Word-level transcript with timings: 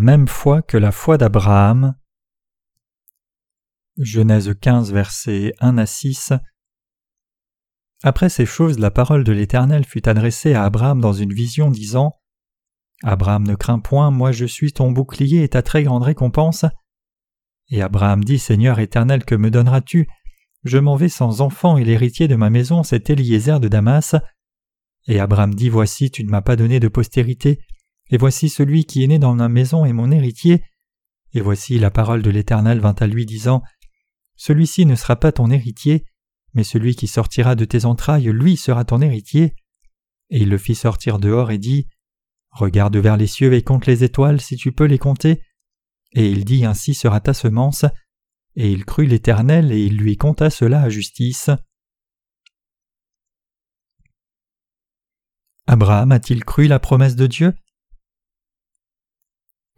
Même 0.00 0.28
foi 0.28 0.62
que 0.62 0.78
la 0.78 0.92
foi 0.92 1.18
d'Abraham. 1.18 1.94
Genèse 3.98 4.54
15, 4.58 4.94
versets 4.94 5.52
1 5.60 5.76
à 5.76 5.84
6. 5.84 6.32
Après 8.02 8.30
ces 8.30 8.46
choses, 8.46 8.78
la 8.78 8.90
parole 8.90 9.24
de 9.24 9.32
l'Éternel 9.32 9.84
fut 9.84 10.08
adressée 10.08 10.54
à 10.54 10.64
Abraham 10.64 11.02
dans 11.02 11.12
une 11.12 11.34
vision, 11.34 11.70
disant 11.70 12.18
Abraham 13.02 13.46
ne 13.46 13.54
crains 13.54 13.78
point, 13.78 14.10
moi 14.10 14.32
je 14.32 14.46
suis 14.46 14.72
ton 14.72 14.90
bouclier 14.90 15.42
et 15.42 15.50
ta 15.50 15.60
très 15.60 15.82
grande 15.82 16.04
récompense. 16.04 16.64
Et 17.68 17.82
Abraham 17.82 18.24
dit 18.24 18.38
Seigneur 18.38 18.78
éternel, 18.78 19.26
que 19.26 19.34
me 19.34 19.50
donneras-tu? 19.50 20.08
Je 20.64 20.78
m'en 20.78 20.96
vais 20.96 21.10
sans 21.10 21.42
enfant, 21.42 21.76
et 21.76 21.84
l'héritier 21.84 22.26
de 22.26 22.36
ma 22.36 22.48
maison, 22.48 22.84
c'est 22.84 23.10
Eliezer 23.10 23.60
de 23.60 23.68
Damas. 23.68 24.14
Et 25.08 25.20
Abraham 25.20 25.54
dit 25.54 25.68
Voici, 25.68 26.10
tu 26.10 26.24
ne 26.24 26.30
m'as 26.30 26.40
pas 26.40 26.56
donné 26.56 26.80
de 26.80 26.88
postérité, 26.88 27.60
et 28.10 28.18
voici 28.18 28.48
celui 28.48 28.84
qui 28.84 29.04
est 29.04 29.06
né 29.06 29.18
dans 29.18 29.34
ma 29.34 29.48
maison 29.48 29.84
est 29.84 29.92
mon 29.92 30.10
héritier. 30.10 30.62
Et 31.32 31.40
voici 31.40 31.78
la 31.78 31.90
parole 31.90 32.22
de 32.22 32.30
l'Éternel 32.30 32.80
vint 32.80 32.94
à 32.98 33.06
lui 33.06 33.24
disant 33.24 33.62
Celui-ci 34.36 34.84
ne 34.84 34.96
sera 34.96 35.16
pas 35.16 35.30
ton 35.30 35.50
héritier, 35.50 36.04
mais 36.54 36.64
celui 36.64 36.96
qui 36.96 37.06
sortira 37.06 37.54
de 37.54 37.64
tes 37.64 37.84
entrailles, 37.84 38.30
lui 38.32 38.56
sera 38.56 38.84
ton 38.84 39.00
héritier. 39.00 39.54
Et 40.30 40.38
il 40.40 40.48
le 40.48 40.58
fit 40.58 40.74
sortir 40.74 41.18
dehors 41.18 41.52
et 41.52 41.58
dit 41.58 41.86
Regarde 42.50 42.96
vers 42.96 43.16
les 43.16 43.28
cieux 43.28 43.52
et 43.52 43.62
compte 43.62 43.86
les 43.86 44.02
étoiles 44.02 44.40
si 44.40 44.56
tu 44.56 44.72
peux 44.72 44.86
les 44.86 44.98
compter. 44.98 45.40
Et 46.12 46.28
il 46.28 46.44
dit 46.44 46.64
Ainsi 46.64 46.94
sera 46.94 47.20
ta 47.20 47.32
semence. 47.32 47.84
Et 48.56 48.72
il 48.72 48.84
crut 48.84 49.08
l'Éternel 49.08 49.70
et 49.70 49.86
il 49.86 49.96
lui 49.96 50.16
compta 50.16 50.50
cela 50.50 50.82
à 50.82 50.88
justice. 50.88 51.50
Abraham 55.68 56.10
a-t-il 56.10 56.44
cru 56.44 56.66
la 56.66 56.80
promesse 56.80 57.14
de 57.14 57.28
Dieu? 57.28 57.54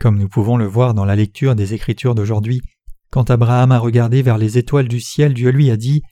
Comme 0.03 0.19
nous 0.19 0.28
pouvons 0.28 0.56
le 0.56 0.67
voir 0.67 0.95
dans 0.95 1.05
la 1.05 1.14
lecture 1.14 1.55
des 1.55 1.75
Écritures 1.75 2.17
d'aujourd'hui, 2.17 2.61
quand 3.12 3.31
Abraham 3.31 3.70
a 3.70 3.78
regardé 3.78 4.20
vers 4.20 4.36
les 4.36 4.59
étoiles 4.59 4.89
du 4.89 4.98
ciel, 4.98 5.33
Dieu 5.33 5.50
lui 5.50 5.70
a 5.70 5.77
dit 5.77 6.03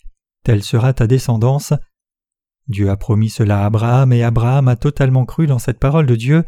Telle 0.45 0.63
sera 0.63 0.93
ta 0.93 1.09
descendance. 1.09 1.73
Dieu 2.69 2.89
a 2.89 2.97
promis 2.97 3.31
cela 3.31 3.63
à 3.63 3.67
Abraham 3.67 4.13
et 4.13 4.23
Abraham 4.23 4.69
a 4.69 4.77
totalement 4.77 5.25
cru 5.25 5.49
dans 5.49 5.59
cette 5.59 5.81
parole 5.81 6.07
de 6.07 6.15
Dieu. 6.15 6.45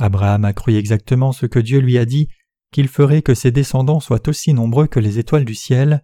Abraham 0.00 0.44
a 0.44 0.52
cru 0.52 0.74
exactement 0.74 1.30
ce 1.30 1.46
que 1.46 1.60
Dieu 1.60 1.78
lui 1.78 1.96
a 1.96 2.04
dit, 2.04 2.26
qu'il 2.72 2.88
ferait 2.88 3.22
que 3.22 3.34
ses 3.34 3.52
descendants 3.52 4.00
soient 4.00 4.28
aussi 4.28 4.52
nombreux 4.52 4.88
que 4.88 4.98
les 4.98 5.20
étoiles 5.20 5.44
du 5.44 5.54
ciel. 5.54 6.02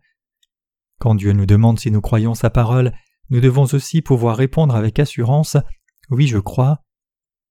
Quand 1.00 1.16
Dieu 1.16 1.32
nous 1.32 1.46
demande 1.46 1.80
si 1.80 1.90
nous 1.90 2.00
croyons 2.00 2.36
sa 2.36 2.50
parole, 2.50 2.92
nous 3.28 3.40
devons 3.40 3.64
aussi 3.64 4.02
pouvoir 4.02 4.36
répondre 4.36 4.76
avec 4.76 5.00
assurance 5.00 5.56
Oui, 6.10 6.28
je 6.28 6.38
crois. 6.38 6.78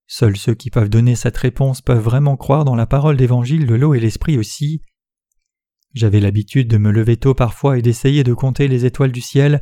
Seuls 0.08 0.38
ceux 0.38 0.54
qui 0.54 0.70
peuvent 0.70 0.90
donner 0.90 1.16
cette 1.16 1.38
réponse 1.38 1.82
peuvent 1.82 2.04
vraiment 2.04 2.38
croire 2.38 2.66
dans 2.66 2.76
la 2.76 2.86
parole 2.86 3.18
d'évangile 3.18 3.66
de 3.66 3.76
l'eau 3.76 3.94
et 3.94 4.00
l'esprit 4.00 4.38
aussi. 4.38 4.82
J'avais 5.94 6.20
l'habitude 6.20 6.68
de 6.68 6.78
me 6.78 6.92
lever 6.92 7.18
tôt 7.18 7.34
parfois 7.34 7.78
et 7.78 7.82
d'essayer 7.82 8.24
de 8.24 8.34
compter 8.34 8.68
les 8.68 8.86
étoiles 8.86 9.12
du 9.12 9.22
ciel. 9.22 9.62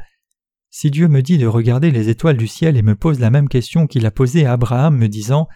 Si 0.70 0.90
Dieu 0.90 1.08
me 1.10 1.22
dit 1.22 1.38
de 1.38 1.48
regarder 1.48 1.92
les 1.92 2.10
étoiles 2.10 2.38
du 2.38 2.48
ciel 2.48 2.78
et 2.78 2.82
me 2.82 2.96
pose 2.96 3.20
la 3.20 3.30
même 3.30 3.50
question 3.50 3.86
qu'il 3.88 4.06
a 4.06 4.12
posée 4.12 4.46
à 4.46 4.54
Abraham 4.54 4.98
me 4.98 5.10
disant 5.10 5.48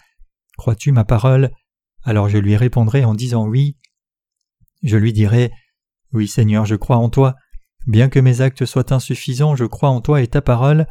Crois-tu 0.58 0.92
ma 0.92 1.04
parole? 1.04 1.50
Alors 2.02 2.28
je 2.28 2.38
lui 2.38 2.56
répondrai 2.56 3.04
en 3.04 3.14
disant 3.14 3.46
oui. 3.46 3.76
Je 4.82 4.98
lui 4.98 5.12
dirai 5.12 5.50
Oui 6.12 6.28
Seigneur, 6.28 6.66
je 6.66 6.76
crois 6.76 6.98
en 6.98 7.08
toi. 7.08 7.34
Bien 7.86 8.08
que 8.08 8.20
mes 8.20 8.40
actes 8.40 8.66
soient 8.66 8.92
insuffisants, 8.92 9.56
je 9.56 9.64
crois 9.64 9.88
en 9.88 10.00
toi 10.00 10.20
et 10.20 10.26
ta 10.26 10.42
parole. 10.42 10.86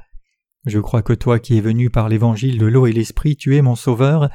Je 0.66 0.80
crois 0.80 1.04
que 1.04 1.14
toi 1.14 1.40
qui 1.40 1.58
es 1.58 1.62
venu 1.62 1.90
par 1.90 2.10
l'évangile 2.10 2.58
de 2.58 2.66
l'eau 2.66 2.88
et 2.88 2.92
l'esprit, 2.92 3.36
tu 3.36 3.56
es 3.56 3.62
mon 3.62 3.76
sauveur. 3.76 4.30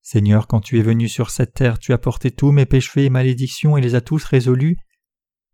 Seigneur, 0.00 0.46
quand 0.46 0.60
tu 0.60 0.78
es 0.78 0.82
venu 0.82 1.08
sur 1.08 1.30
cette 1.30 1.52
terre, 1.52 1.78
tu 1.78 1.92
as 1.92 1.98
porté 1.98 2.30
tous 2.30 2.52
mes 2.52 2.64
péchés 2.64 3.04
et 3.04 3.10
malédictions 3.10 3.76
et 3.76 3.82
les 3.82 3.94
as 3.94 4.00
tous 4.00 4.24
résolus. 4.24 4.78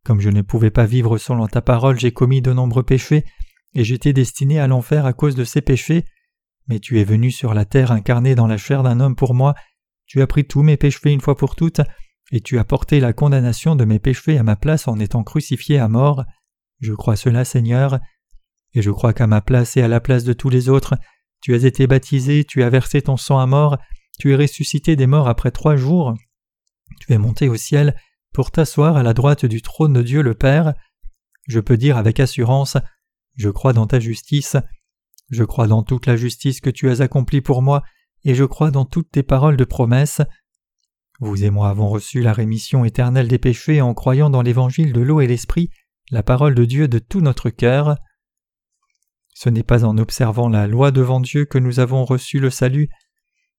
Comme 0.04 0.20
je 0.20 0.30
ne 0.30 0.42
pouvais 0.42 0.70
pas 0.70 0.86
vivre 0.86 1.18
selon 1.18 1.48
ta 1.48 1.60
parole, 1.62 1.98
j'ai 1.98 2.12
commis 2.12 2.42
de 2.42 2.52
nombreux 2.52 2.84
péchés, 2.84 3.24
et 3.74 3.82
j'étais 3.82 4.12
destiné 4.12 4.60
à 4.60 4.68
l'enfer 4.68 5.06
à 5.06 5.12
cause 5.12 5.34
de 5.34 5.44
ces 5.44 5.62
péchés. 5.62 6.04
Mais 6.68 6.78
tu 6.78 7.00
es 7.00 7.04
venu 7.04 7.32
sur 7.32 7.52
la 7.52 7.64
terre 7.64 7.90
incarné 7.90 8.36
dans 8.36 8.46
la 8.46 8.56
chair 8.56 8.84
d'un 8.84 9.00
homme 9.00 9.16
pour 9.16 9.34
moi, 9.34 9.54
tu 10.06 10.22
as 10.22 10.26
pris 10.26 10.44
tous 10.44 10.62
mes 10.62 10.76
péchés 10.76 11.10
une 11.10 11.20
fois 11.20 11.36
pour 11.36 11.56
toutes, 11.56 11.80
et 12.30 12.40
tu 12.40 12.58
as 12.58 12.64
porté 12.64 13.00
la 13.00 13.12
condamnation 13.12 13.74
de 13.74 13.84
mes 13.84 13.98
péchés 13.98 14.38
à 14.38 14.42
ma 14.42 14.56
place 14.56 14.86
en 14.86 14.98
étant 15.00 15.24
crucifié 15.24 15.78
à 15.78 15.88
mort. 15.88 16.24
Je 16.80 16.92
crois 16.92 17.16
cela, 17.16 17.44
Seigneur. 17.44 17.98
Et 18.74 18.82
je 18.82 18.90
crois 18.90 19.12
qu'à 19.12 19.26
ma 19.26 19.40
place 19.40 19.76
et 19.76 19.82
à 19.82 19.88
la 19.88 20.00
place 20.00 20.24
de 20.24 20.32
tous 20.32 20.48
les 20.48 20.68
autres, 20.68 20.94
tu 21.40 21.54
as 21.54 21.64
été 21.64 21.86
baptisé, 21.86 22.44
tu 22.44 22.62
as 22.62 22.70
versé 22.70 23.02
ton 23.02 23.16
sang 23.16 23.38
à 23.38 23.46
mort, 23.46 23.78
tu 24.18 24.32
es 24.32 24.36
ressuscité 24.36 24.96
des 24.96 25.06
morts 25.06 25.28
après 25.28 25.50
trois 25.50 25.76
jours, 25.76 26.14
tu 27.00 27.12
es 27.12 27.18
monté 27.18 27.48
au 27.48 27.56
ciel 27.56 27.96
pour 28.32 28.50
t'asseoir 28.50 28.96
à 28.96 29.02
la 29.02 29.14
droite 29.14 29.46
du 29.46 29.62
trône 29.62 29.92
de 29.92 30.02
Dieu 30.02 30.22
le 30.22 30.34
Père. 30.34 30.74
Je 31.46 31.60
peux 31.60 31.76
dire 31.76 31.96
avec 31.96 32.20
assurance, 32.20 32.76
je 33.36 33.48
crois 33.48 33.72
dans 33.72 33.86
ta 33.86 34.00
justice, 34.00 34.56
je 35.30 35.44
crois 35.44 35.66
dans 35.66 35.82
toute 35.82 36.06
la 36.06 36.16
justice 36.16 36.60
que 36.60 36.70
tu 36.70 36.90
as 36.90 37.00
accomplie 37.00 37.40
pour 37.40 37.62
moi, 37.62 37.82
et 38.24 38.34
je 38.34 38.44
crois 38.44 38.70
dans 38.70 38.84
toutes 38.84 39.10
tes 39.10 39.22
paroles 39.22 39.56
de 39.56 39.64
promesse. 39.64 40.22
Vous 41.20 41.44
et 41.44 41.50
moi 41.50 41.68
avons 41.68 41.88
reçu 41.88 42.22
la 42.22 42.32
rémission 42.32 42.84
éternelle 42.84 43.28
des 43.28 43.38
péchés 43.38 43.80
en 43.80 43.94
croyant 43.94 44.30
dans 44.30 44.42
l'évangile 44.42 44.92
de 44.92 45.00
l'eau 45.00 45.20
et 45.20 45.26
l'esprit, 45.26 45.70
la 46.10 46.22
parole 46.22 46.54
de 46.54 46.64
Dieu 46.64 46.88
de 46.88 46.98
tout 46.98 47.20
notre 47.20 47.50
cœur. 47.50 47.96
Ce 49.34 49.48
n'est 49.48 49.64
pas 49.64 49.84
en 49.84 49.98
observant 49.98 50.48
la 50.48 50.66
loi 50.66 50.92
devant 50.92 51.20
Dieu 51.20 51.44
que 51.44 51.58
nous 51.58 51.80
avons 51.80 52.04
reçu 52.04 52.38
le 52.38 52.50
salut. 52.50 52.88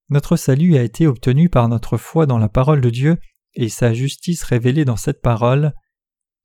Notre 0.10 0.38
salut 0.38 0.78
a 0.78 0.84
été 0.84 1.06
obtenu 1.06 1.50
par 1.50 1.68
notre 1.68 1.98
foi 1.98 2.26
dans 2.26 2.38
la 2.38 2.50
parole 2.50 2.82
de 2.82 2.90
Dieu 2.90 3.18
et 3.54 3.70
sa 3.70 3.94
justice 3.94 4.44
révélée 4.44 4.86
dans 4.86 4.96
cette 4.96 5.22
parole. 5.22 5.74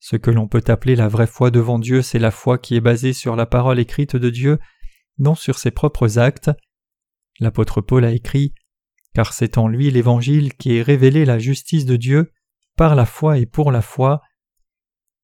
Ce 0.00 0.16
que 0.16 0.30
l'on 0.30 0.48
peut 0.48 0.64
appeler 0.66 0.96
la 0.96 1.08
vraie 1.08 1.26
foi 1.26 1.50
devant 1.50 1.78
Dieu, 1.78 2.02
c'est 2.02 2.18
la 2.18 2.30
foi 2.30 2.58
qui 2.58 2.74
est 2.74 2.80
basée 2.80 3.12
sur 3.12 3.36
la 3.36 3.46
parole 3.46 3.78
écrite 3.78 4.16
de 4.16 4.30
Dieu, 4.30 4.58
non 5.18 5.34
sur 5.34 5.58
ses 5.58 5.70
propres 5.70 6.18
actes. 6.18 6.50
L'apôtre 7.38 7.80
Paul 7.80 8.04
a 8.04 8.12
écrit 8.12 8.54
Car 9.14 9.32
c'est 9.32 9.58
en 9.58 9.68
lui 9.68 9.90
l'Évangile 9.90 10.54
qui 10.54 10.76
est 10.76 10.82
révélé 10.82 11.24
la 11.24 11.38
justice 11.38 11.84
de 11.84 11.96
Dieu 11.96 12.32
par 12.76 12.94
la 12.94 13.06
foi 13.06 13.38
et 13.38 13.46
pour 13.46 13.70
la 13.70 13.82
foi. 13.82 14.22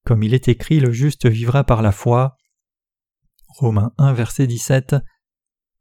Comme 0.05 0.23
il 0.23 0.33
est 0.33 0.47
écrit, 0.47 0.79
le 0.79 0.91
juste 0.91 1.27
vivra 1.27 1.63
par 1.63 1.81
la 1.81 1.91
foi. 1.91 2.37
Romains 3.59 3.91
1, 3.97 4.13
verset 4.13 4.45
17. 4.45 4.97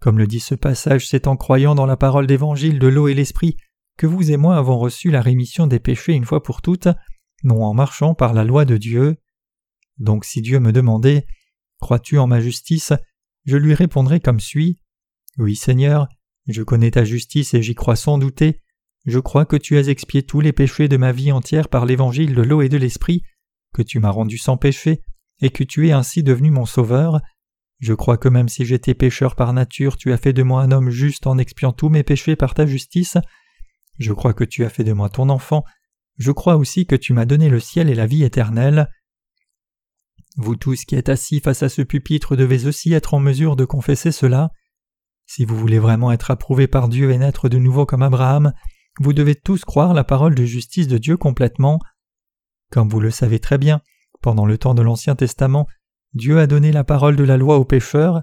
Comme 0.01 0.17
le 0.17 0.27
dit 0.27 0.41
ce 0.41 0.55
passage, 0.55 1.07
c'est 1.07 1.27
en 1.27 1.37
croyant 1.37 1.75
dans 1.75 1.85
la 1.85 1.99
parole 1.99 2.27
d'évangile 2.27 2.79
de 2.79 2.87
l'eau 2.87 3.07
et 3.07 3.13
l'esprit 3.13 3.59
que 3.99 4.07
vous 4.07 4.31
et 4.31 4.39
moi 4.39 4.57
avons 4.57 4.79
reçu 4.79 5.11
la 5.11 5.21
rémission 5.21 5.67
des 5.67 5.79
péchés 5.79 6.15
une 6.15 6.25
fois 6.25 6.43
pour 6.43 6.63
toutes, 6.63 6.89
non 7.45 7.63
en 7.63 7.75
marchant 7.75 8.15
par 8.15 8.33
la 8.33 8.45
loi 8.45 8.65
de 8.65 8.79
Dieu. 8.79 9.17
Donc 9.99 10.25
si 10.25 10.41
Dieu 10.41 10.59
me 10.59 10.73
demandait 10.73 11.27
Crois-tu 11.79 12.19
en 12.19 12.27
ma 12.27 12.41
justice? 12.41 12.95
je 13.45 13.59
lui 13.59 13.75
répondrai 13.75 14.21
comme 14.21 14.41
suit 14.41 14.81
Oui, 15.37 15.55
Seigneur, 15.55 16.09
je 16.49 16.63
connais 16.63 16.93
ta 16.93 17.05
justice 17.05 17.53
et 17.53 17.63
j'y 17.63 17.75
crois 17.75 17.97
sans 17.97 18.17
douter. 18.17 18.63
Je 19.05 19.19
crois 19.19 19.45
que 19.45 19.57
tu 19.57 19.77
as 19.77 19.89
expié 19.89 20.23
tous 20.23 20.41
les 20.41 20.55
péchés 20.55 20.89
de 20.89 20.97
ma 20.97 21.13
vie 21.13 21.31
entière 21.31 21.69
par 21.69 21.85
l'évangile 21.85 22.35
de 22.35 22.43
l'eau 22.43 22.63
et 22.63 22.71
de 22.71 22.79
l'esprit, 22.79 23.23
que 23.75 23.83
tu 23.83 23.99
m'as 23.99 24.11
rendu 24.11 24.39
sans 24.39 24.57
péché, 24.57 25.03
et 25.43 25.51
que 25.51 25.63
tu 25.63 25.89
es 25.89 25.93
ainsi 25.93 26.23
devenu 26.23 26.51
mon 26.51 26.65
sauveur. 26.65 27.21
Je 27.79 27.93
crois 27.93 28.17
que 28.17 28.29
même 28.29 28.49
si 28.49 28.65
j'étais 28.65 28.95
pécheur 28.95 29.37
par 29.37 29.53
nature, 29.53 29.97
tu 29.97 30.13
as 30.13 30.17
fait 30.17 30.33
de 30.33 30.43
moi 30.43 30.63
un 30.63 30.73
homme 30.73 30.91
juste 30.91 31.27
en 31.27 31.39
expiant 31.39 31.73
tous 31.73 31.89
mes 31.89 32.03
péchés 32.03 32.37
par 32.37 32.55
ta 32.55 32.67
justice. 32.67 33.19
Je 33.99 34.13
crois 34.13 34.33
que 34.33 34.45
tu 34.45 34.65
as 34.65 34.71
fait 34.71 34.85
de 34.85 34.93
moi 34.93 35.11
ton 35.11 35.29
enfant. 35.29 35.65
Je 36.17 36.33
crois 36.33 36.57
aussi 36.57 36.87
que 36.87 36.97
tu 36.97 37.13
m'as 37.13 37.27
donné 37.27 37.51
le 37.51 37.61
ciel 37.61 37.91
et 37.91 37.95
la 37.95 38.07
vie 38.07 38.25
éternelle. 38.25 38.89
Vous 40.37 40.57
tous 40.57 40.85
qui 40.85 40.97
êtes 40.97 41.09
assis 41.09 41.41
face 41.41 41.63
à 41.63 41.69
ce 41.69 41.83
pupitre 41.83 42.37
devez 42.37 42.67
aussi 42.67 42.93
être 42.93 43.15
en 43.15 43.21
mesure 43.21 43.57
de 43.57 43.65
confesser 43.65 44.13
cela. 44.13 44.51
Si 45.27 45.45
vous 45.45 45.57
voulez 45.57 45.79
vraiment 45.79 46.13
être 46.13 46.31
approuvé 46.31 46.67
par 46.67 46.89
Dieu 46.89 47.11
et 47.11 47.19
naître 47.19 47.49
de 47.49 47.59
nouveau 47.59 47.85
comme 47.85 48.03
Abraham, 48.03 48.53
vous 49.01 49.13
devez 49.13 49.35
tous 49.35 49.65
croire 49.65 49.93
la 49.93 50.05
parole 50.05 50.35
de 50.35 50.45
justice 50.45 50.89
de 50.89 50.99
Dieu 50.99 51.17
complètement. 51.17 51.81
Comme 52.71 52.89
vous 52.89 53.01
le 53.01 53.11
savez 53.11 53.39
très 53.39 53.59
bien, 53.59 53.81
pendant 54.23 54.47
le 54.47 54.57
temps 54.57 54.75
de 54.75 54.83
l'Ancien 54.83 55.17
Testament, 55.17 55.67
Dieu 56.17 56.39
a 56.39 56.47
donné 56.47 56.73
la 56.73 56.83
parole 56.83 57.15
de 57.15 57.25
la 57.25 57.37
loi 57.37 57.59
aux 57.59 57.67
pécheurs. 57.67 58.23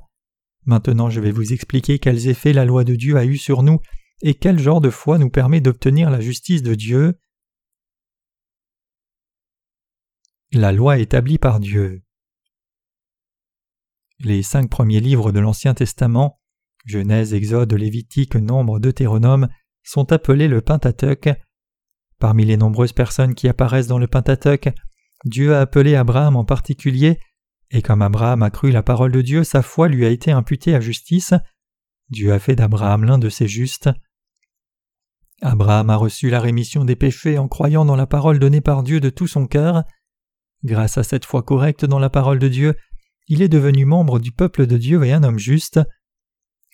Maintenant 0.66 1.12
je 1.12 1.20
vais 1.20 1.32
vous 1.32 1.54
expliquer 1.54 2.00
quels 2.00 2.28
effets 2.28 2.52
la 2.52 2.66
loi 2.66 2.84
de 2.84 2.96
Dieu 2.96 3.18
a 3.18 3.26
eu 3.26 3.38
sur 3.38 3.62
nous 3.62 3.80
et 4.24 4.34
quel 4.34 4.58
genre 4.58 4.82
de 4.82 4.90
foi 4.90 5.20
nous 5.20 5.30
permet 5.30 5.62
d'obtenir 5.62 6.10
la 6.10 6.20
justice 6.20 6.64
de 6.64 6.74
Dieu. 6.74 7.20
La 10.52 10.72
loi 10.72 10.98
établie 10.98 11.38
par 11.38 11.60
Dieu. 11.60 12.02
Les 14.20 14.42
cinq 14.42 14.72
premiers 14.72 15.00
livres 15.00 15.32
de 15.32 15.40
l'Ancien 15.40 15.76
Testament, 15.76 16.40
Genèse, 16.86 17.36
Exode, 17.36 17.74
Lévitique, 17.74 18.36
Nombre, 18.36 18.80
Deutéronome, 18.80 19.50
sont 19.84 20.12
appelés 20.12 20.48
le 20.48 20.62
Pentateuque. 20.62 21.30
Parmi 22.18 22.44
les 22.44 22.58
nombreuses 22.58 22.94
personnes 22.94 23.36
qui 23.36 23.48
apparaissent 23.48 23.88
dans 23.88 24.00
le 24.00 24.08
Pentateuque, 24.08 24.70
Dieu 25.26 25.54
a 25.54 25.62
appelé 25.62 25.94
Abraham 25.94 26.36
en 26.36 26.46
particulier 26.46 27.20
et 27.74 27.82
comme 27.82 28.04
Abraham 28.04 28.44
a 28.44 28.52
cru 28.52 28.72
la 28.72 28.84
parole 28.84 29.12
de 29.12 29.22
Dieu, 29.22 29.44
sa 29.44 29.64
foi 29.64 29.88
lui 29.88 30.06
a 30.06 30.10
été 30.10 30.32
imputée 30.32 30.76
à 30.76 30.80
justice. 30.80 31.34
Dieu 32.10 32.32
a 32.32 32.38
fait 32.38 32.56
d'Abraham 32.56 33.04
l'un 33.04 33.18
de 33.18 33.30
ses 33.30 33.48
justes. 33.48 33.90
Abraham 35.42 35.90
a 35.90 35.96
reçu 35.96 36.30
la 36.30 36.40
rémission 36.40 36.86
des 36.86 36.96
péchés 36.96 37.40
en 37.40 37.48
croyant 37.48 37.84
dans 37.84 37.96
la 37.96 38.06
parole 38.06 38.38
donnée 38.38 38.62
par 38.62 38.84
Dieu 38.84 39.00
de 39.00 39.10
tout 39.10 39.26
son 39.26 39.48
cœur. 39.48 39.84
Grâce 40.64 41.00
à 41.00 41.04
cette 41.04 41.26
foi 41.26 41.42
correcte 41.42 41.84
dans 41.84 41.98
la 41.98 42.12
parole 42.12 42.38
de 42.38 42.48
Dieu, 42.48 42.76
il 43.28 43.42
est 43.42 43.50
devenu 43.50 43.86
membre 43.86 44.20
du 44.20 44.32
peuple 44.32 44.68
de 44.68 44.78
Dieu 44.78 45.04
et 45.04 45.12
un 45.12 45.24
homme 45.24 45.40
juste. 45.40 45.80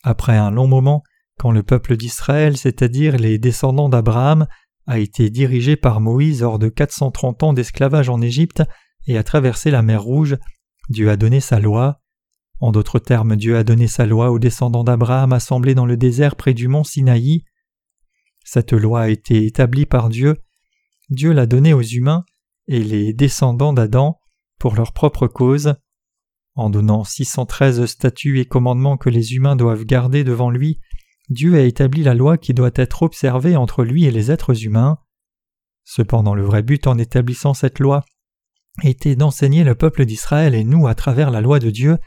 Après 0.04 0.36
un 0.36 0.52
long 0.52 0.68
moment, 0.68 1.02
quand 1.40 1.52
le 1.52 1.64
peuple 1.64 1.96
d'Israël, 1.96 2.58
c'est-à-dire 2.58 3.16
les 3.16 3.38
descendants 3.38 3.90
d'Abraham, 3.90 4.48
a 4.86 5.00
été 5.00 5.30
dirigé 5.30 5.78
par 5.78 6.02
Moïse 6.02 6.44
hors 6.44 6.60
de 6.60 6.68
430 6.68 7.44
ans 7.44 7.54
d'esclavage 7.54 8.10
en 8.10 8.22
Égypte 8.22 8.64
et 9.08 9.18
a 9.18 9.24
traversé 9.24 9.72
la 9.72 9.82
mer 9.82 10.04
Rouge, 10.04 10.38
Dieu 10.90 11.10
a 11.10 11.18
donné 11.18 11.40
sa 11.40 11.60
loi. 11.60 12.02
En 12.60 12.72
d'autres 12.72 13.00
termes, 13.00 13.36
Dieu 13.36 13.56
a 13.58 13.64
donné 13.64 13.88
sa 13.88 14.06
loi 14.06 14.32
aux 14.32 14.40
descendants 14.40 14.84
d'Abraham 14.84 15.32
assemblés 15.34 15.76
dans 15.76 15.86
le 15.86 15.98
désert 15.98 16.36
près 16.36 16.54
du 16.54 16.68
mont 16.68 16.84
Sinaï. 16.84 17.46
Cette 18.44 18.74
loi 18.74 19.02
a 19.02 19.10
été 19.10 19.46
établie 19.46 19.86
par 19.86 20.10
Dieu. 20.10 20.38
Dieu 21.10 21.32
l'a 21.32 21.46
donnée 21.46 21.74
aux 21.74 21.82
humains 21.82 22.26
et 22.68 22.84
les 22.84 23.14
descendants 23.14 23.74
d'Adam 23.74 24.20
pour 24.60 24.76
leur 24.76 24.92
propre 24.92 25.28
cause. 25.28 25.76
En 26.56 26.70
donnant 26.70 27.04
613 27.04 27.86
statuts 27.86 28.40
et 28.40 28.46
commandements 28.46 28.98
que 28.98 29.10
les 29.10 29.34
humains 29.36 29.56
doivent 29.56 29.86
garder 29.86 30.24
devant 30.24 30.50
lui, 30.50 30.80
Dieu 31.30 31.56
a 31.56 31.62
établi 31.62 32.02
la 32.02 32.16
loi 32.16 32.38
qui 32.38 32.54
doit 32.56 32.72
être 32.74 33.04
observée 33.04 33.56
entre 33.56 33.84
lui 33.84 34.06
et 34.06 34.12
les 34.12 34.32
êtres 34.32 34.66
humains. 34.66 34.98
Cependant 35.84 36.34
le 36.34 36.44
vrai 36.44 36.64
but 36.64 36.88
en 36.88 36.98
établissant 36.98 37.54
cette 37.54 37.80
loi 37.80 38.04
était 38.84 39.16
d'enseigner 39.16 39.64
le 39.64 39.76
peuple 39.76 40.06
d'Israël 40.06 40.56
et 40.56 40.64
nous 40.64 40.88
à 40.88 40.96
travers 40.96 41.32
la 41.32 41.42
loi 41.42 41.60
de 41.60 41.70
Dieu 41.70 41.98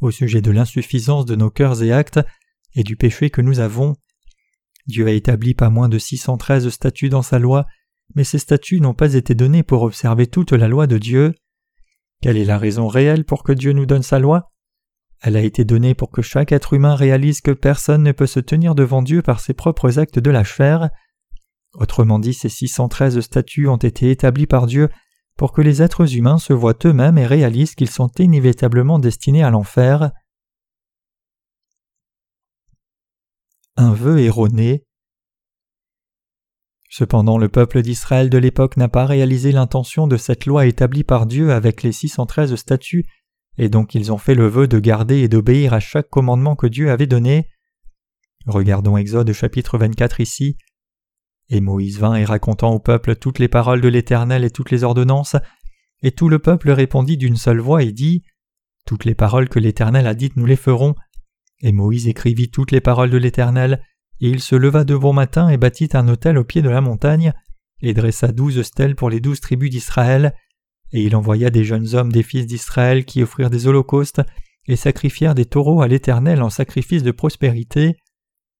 au 0.00 0.10
sujet 0.10 0.42
de 0.42 0.50
l'insuffisance 0.50 1.24
de 1.24 1.36
nos 1.36 1.50
cœurs 1.50 1.82
et 1.82 1.92
actes 1.92 2.20
et 2.74 2.82
du 2.82 2.96
péché 2.96 3.30
que 3.30 3.40
nous 3.40 3.60
avons. 3.60 3.96
Dieu 4.86 5.06
a 5.06 5.12
établi 5.12 5.54
pas 5.54 5.70
moins 5.70 5.88
de 5.88 5.98
613 5.98 6.68
statuts 6.68 7.08
dans 7.08 7.22
sa 7.22 7.38
loi, 7.38 7.66
mais 8.14 8.24
ces 8.24 8.38
statuts 8.38 8.80
n'ont 8.80 8.94
pas 8.94 9.14
été 9.14 9.34
donnés 9.34 9.62
pour 9.62 9.82
observer 9.82 10.26
toute 10.26 10.52
la 10.52 10.68
loi 10.68 10.86
de 10.86 10.98
Dieu. 10.98 11.34
Quelle 12.22 12.36
est 12.36 12.44
la 12.44 12.58
raison 12.58 12.86
réelle 12.86 13.24
pour 13.24 13.42
que 13.42 13.52
Dieu 13.52 13.72
nous 13.72 13.86
donne 13.86 14.02
sa 14.02 14.18
loi? 14.18 14.52
Elle 15.22 15.36
a 15.36 15.40
été 15.40 15.64
donnée 15.64 15.94
pour 15.94 16.10
que 16.10 16.22
chaque 16.22 16.52
être 16.52 16.74
humain 16.74 16.94
réalise 16.94 17.40
que 17.40 17.50
personne 17.50 18.02
ne 18.02 18.12
peut 18.12 18.26
se 18.26 18.40
tenir 18.40 18.74
devant 18.74 19.02
Dieu 19.02 19.22
par 19.22 19.40
ses 19.40 19.54
propres 19.54 19.98
actes 19.98 20.18
de 20.18 20.30
la 20.30 20.44
chair. 20.44 20.90
Autrement 21.72 22.18
dit, 22.18 22.34
ces 22.34 22.48
613 22.48 23.20
statuts 23.20 23.66
ont 23.66 23.76
été 23.76 24.10
établis 24.10 24.46
par 24.46 24.66
Dieu 24.66 24.88
pour 25.36 25.52
que 25.52 25.60
les 25.60 25.82
êtres 25.82 26.16
humains 26.16 26.38
se 26.38 26.52
voient 26.52 26.78
eux-mêmes 26.84 27.18
et 27.18 27.26
réalisent 27.26 27.74
qu'ils 27.74 27.90
sont 27.90 28.10
inévitablement 28.18 28.98
destinés 28.98 29.42
à 29.42 29.50
l'enfer. 29.50 30.10
Un 33.76 33.92
vœu 33.92 34.20
erroné. 34.20 34.84
Cependant, 36.88 37.36
le 37.36 37.50
peuple 37.50 37.82
d'Israël 37.82 38.30
de 38.30 38.38
l'époque 38.38 38.78
n'a 38.78 38.88
pas 38.88 39.04
réalisé 39.04 39.52
l'intention 39.52 40.06
de 40.06 40.16
cette 40.16 40.46
loi 40.46 40.66
établie 40.66 41.04
par 41.04 41.26
Dieu 41.26 41.52
avec 41.52 41.82
les 41.82 41.92
613 41.92 42.54
statuts, 42.54 43.04
et 43.58 43.68
donc 43.68 43.94
ils 43.94 44.12
ont 44.12 44.18
fait 44.18 44.34
le 44.34 44.46
vœu 44.46 44.66
de 44.66 44.78
garder 44.78 45.18
et 45.18 45.28
d'obéir 45.28 45.74
à 45.74 45.80
chaque 45.80 46.08
commandement 46.08 46.56
que 46.56 46.66
Dieu 46.66 46.90
avait 46.90 47.06
donné. 47.06 47.50
Regardons 48.46 48.96
Exode 48.96 49.32
chapitre 49.32 49.76
24 49.76 50.20
ici. 50.20 50.56
Et 51.48 51.60
Moïse 51.60 51.98
vint 51.98 52.16
et 52.16 52.24
racontant 52.24 52.72
au 52.72 52.80
peuple 52.80 53.16
toutes 53.16 53.38
les 53.38 53.48
paroles 53.48 53.80
de 53.80 53.88
l'Éternel 53.88 54.44
et 54.44 54.50
toutes 54.50 54.70
les 54.70 54.82
ordonnances, 54.84 55.36
et 56.02 56.12
tout 56.12 56.28
le 56.28 56.38
peuple 56.38 56.70
répondit 56.70 57.16
d'une 57.16 57.36
seule 57.36 57.60
voix 57.60 57.82
et 57.82 57.92
dit 57.92 58.22
Toutes 58.84 59.04
les 59.04 59.14
paroles 59.14 59.48
que 59.48 59.58
l'Éternel 59.58 60.06
a 60.06 60.14
dites 60.14 60.36
nous 60.36 60.46
les 60.46 60.56
ferons. 60.56 60.94
Et 61.62 61.72
Moïse 61.72 62.08
écrivit 62.08 62.50
toutes 62.50 62.72
les 62.72 62.80
paroles 62.80 63.10
de 63.10 63.16
l'Éternel, 63.16 63.80
et 64.20 64.28
il 64.28 64.40
se 64.40 64.56
leva 64.56 64.84
de 64.84 64.96
bon 64.96 65.12
matin 65.12 65.48
et 65.48 65.56
bâtit 65.56 65.90
un 65.94 66.08
autel 66.08 66.38
au 66.38 66.44
pied 66.44 66.62
de 66.62 66.68
la 66.68 66.80
montagne, 66.80 67.32
et 67.80 67.94
dressa 67.94 68.28
douze 68.28 68.62
stèles 68.62 68.96
pour 68.96 69.10
les 69.10 69.20
douze 69.20 69.40
tribus 69.40 69.70
d'Israël, 69.70 70.34
et 70.92 71.02
il 71.02 71.16
envoya 71.16 71.50
des 71.50 71.64
jeunes 71.64 71.94
hommes 71.94 72.12
des 72.12 72.22
fils 72.22 72.46
d'Israël 72.46 73.04
qui 73.04 73.22
offrirent 73.22 73.50
des 73.50 73.66
holocaustes 73.66 74.22
et 74.68 74.76
sacrifièrent 74.76 75.34
des 75.34 75.44
taureaux 75.44 75.82
à 75.82 75.88
l'Éternel 75.88 76.42
en 76.42 76.50
sacrifice 76.50 77.02
de 77.02 77.10
prospérité. 77.10 77.96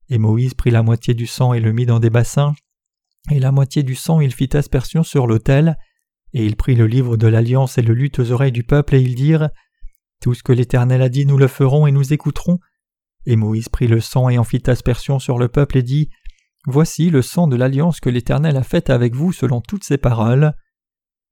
Et 0.08 0.18
Moïse 0.18 0.54
prit 0.54 0.70
la 0.70 0.82
moitié 0.82 1.14
du 1.14 1.26
sang 1.26 1.52
et 1.52 1.60
le 1.60 1.72
mit 1.72 1.86
dans 1.86 2.00
des 2.00 2.10
bassins, 2.10 2.54
et 3.30 3.40
la 3.40 3.52
moitié 3.52 3.82
du 3.82 3.94
sang 3.94 4.20
il 4.20 4.32
fit 4.32 4.56
aspersion 4.56 5.02
sur 5.02 5.26
l'autel, 5.26 5.76
et 6.32 6.44
il 6.44 6.56
prit 6.56 6.74
le 6.74 6.86
livre 6.86 7.16
de 7.16 7.26
l'Alliance 7.26 7.78
et 7.78 7.82
le 7.82 7.94
lut 7.94 8.18
aux 8.18 8.30
oreilles 8.30 8.52
du 8.52 8.64
peuple, 8.64 8.94
et 8.94 9.00
ils 9.00 9.14
dirent 9.14 9.48
Tout 10.20 10.34
ce 10.34 10.42
que 10.42 10.52
l'Éternel 10.52 11.02
a 11.02 11.08
dit, 11.08 11.26
nous 11.26 11.38
le 11.38 11.48
ferons 11.48 11.86
et 11.86 11.92
nous 11.92 12.12
écouterons. 12.12 12.58
Et 13.24 13.36
Moïse 13.36 13.68
prit 13.68 13.88
le 13.88 14.00
sang 14.00 14.28
et 14.28 14.38
en 14.38 14.44
fit 14.44 14.62
aspersion 14.66 15.18
sur 15.18 15.38
le 15.38 15.48
peuple 15.48 15.78
et 15.78 15.82
dit 15.82 16.10
Voici 16.66 17.10
le 17.10 17.22
sang 17.22 17.46
de 17.46 17.56
l'alliance 17.56 18.00
que 18.00 18.10
l'Éternel 18.10 18.56
a 18.56 18.62
faite 18.62 18.90
avec 18.90 19.14
vous 19.14 19.32
selon 19.32 19.60
toutes 19.60 19.84
ses 19.84 19.98
paroles. 19.98 20.52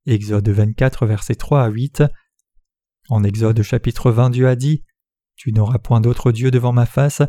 Exode 0.06 0.48
24, 0.48 1.06
versets 1.06 1.34
3 1.34 1.62
à 1.62 1.68
8. 1.68 2.04
En 3.08 3.24
Exode 3.24 3.62
chapitre 3.62 4.10
20, 4.10 4.30
Dieu 4.30 4.48
a 4.48 4.56
dit 4.56 4.84
Tu 5.36 5.52
n'auras 5.52 5.78
point 5.78 6.00
d'autre 6.00 6.32
Dieu 6.32 6.50
devant 6.50 6.72
ma 6.72 6.86
face, 6.86 7.22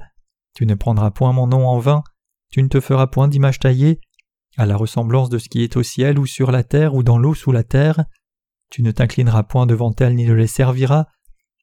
tu 0.56 0.66
ne 0.66 0.76
prendras 0.76 1.12
point 1.12 1.34
mon 1.34 1.48
nom 1.48 1.68
en 1.68 1.80
vain, 1.80 2.04
tu 2.52 2.62
ne 2.64 2.68
te 2.68 2.80
feras 2.80 3.08
point 3.08 3.28
d'image 3.28 3.60
taillée, 3.60 4.00
à 4.58 4.66
la 4.66 4.78
ressemblance 4.78 5.30
de 5.30 5.38
ce 5.38 5.50
qui 5.50 5.64
est 5.64 5.76
au 5.78 5.84
ciel 5.84 6.20
ou 6.20 6.26
sur 6.26 6.52
la 6.52 6.64
terre 6.64 6.96
ou 6.96 7.04
dans 7.04 7.18
l'eau 7.18 7.34
sous 7.34 7.52
la 7.52 7.64
terre. 7.64 8.06
Tu 8.70 8.84
ne 8.84 8.92
t'inclineras 8.92 9.44
point 9.44 9.66
devant 9.66 9.94
elle 10.00 10.16
ni 10.16 10.26
ne 10.26 10.34
les 10.34 10.48
serviras. 10.48 11.06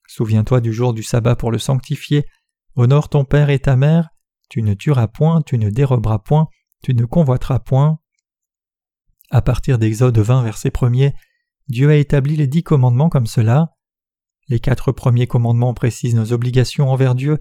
Souviens-toi 0.08 0.60
du 0.60 0.72
jour 0.72 0.92
du 0.92 1.02
sabbat 1.02 1.36
pour 1.36 1.50
le 1.50 1.58
sanctifier. 1.58 2.24
Honore 2.76 3.08
ton 3.08 3.24
père 3.24 3.50
et 3.50 3.58
ta 3.58 3.76
mère. 3.76 4.10
Tu 4.48 4.62
ne 4.62 4.74
tueras 4.74 5.08
point, 5.08 5.42
tu 5.42 5.56
ne 5.56 5.70
déroberas 5.70 6.18
point, 6.18 6.48
tu 6.82 6.94
ne 6.94 7.04
convoiteras 7.04 7.58
point. 7.58 7.98
À 9.30 9.40
partir 9.40 9.78
d'Exode 9.78 10.18
20, 10.18 10.42
verset 10.42 10.68
1er, 10.68 11.14
Dieu 11.68 11.88
a 11.88 11.96
établi 11.96 12.36
les 12.36 12.46
dix 12.46 12.62
commandements 12.62 13.08
comme 13.08 13.26
cela. 13.26 13.70
Les 14.48 14.60
quatre 14.60 14.92
premiers 14.92 15.26
commandements 15.26 15.72
précisent 15.72 16.14
nos 16.14 16.34
obligations 16.34 16.90
envers 16.90 17.14
Dieu, 17.14 17.38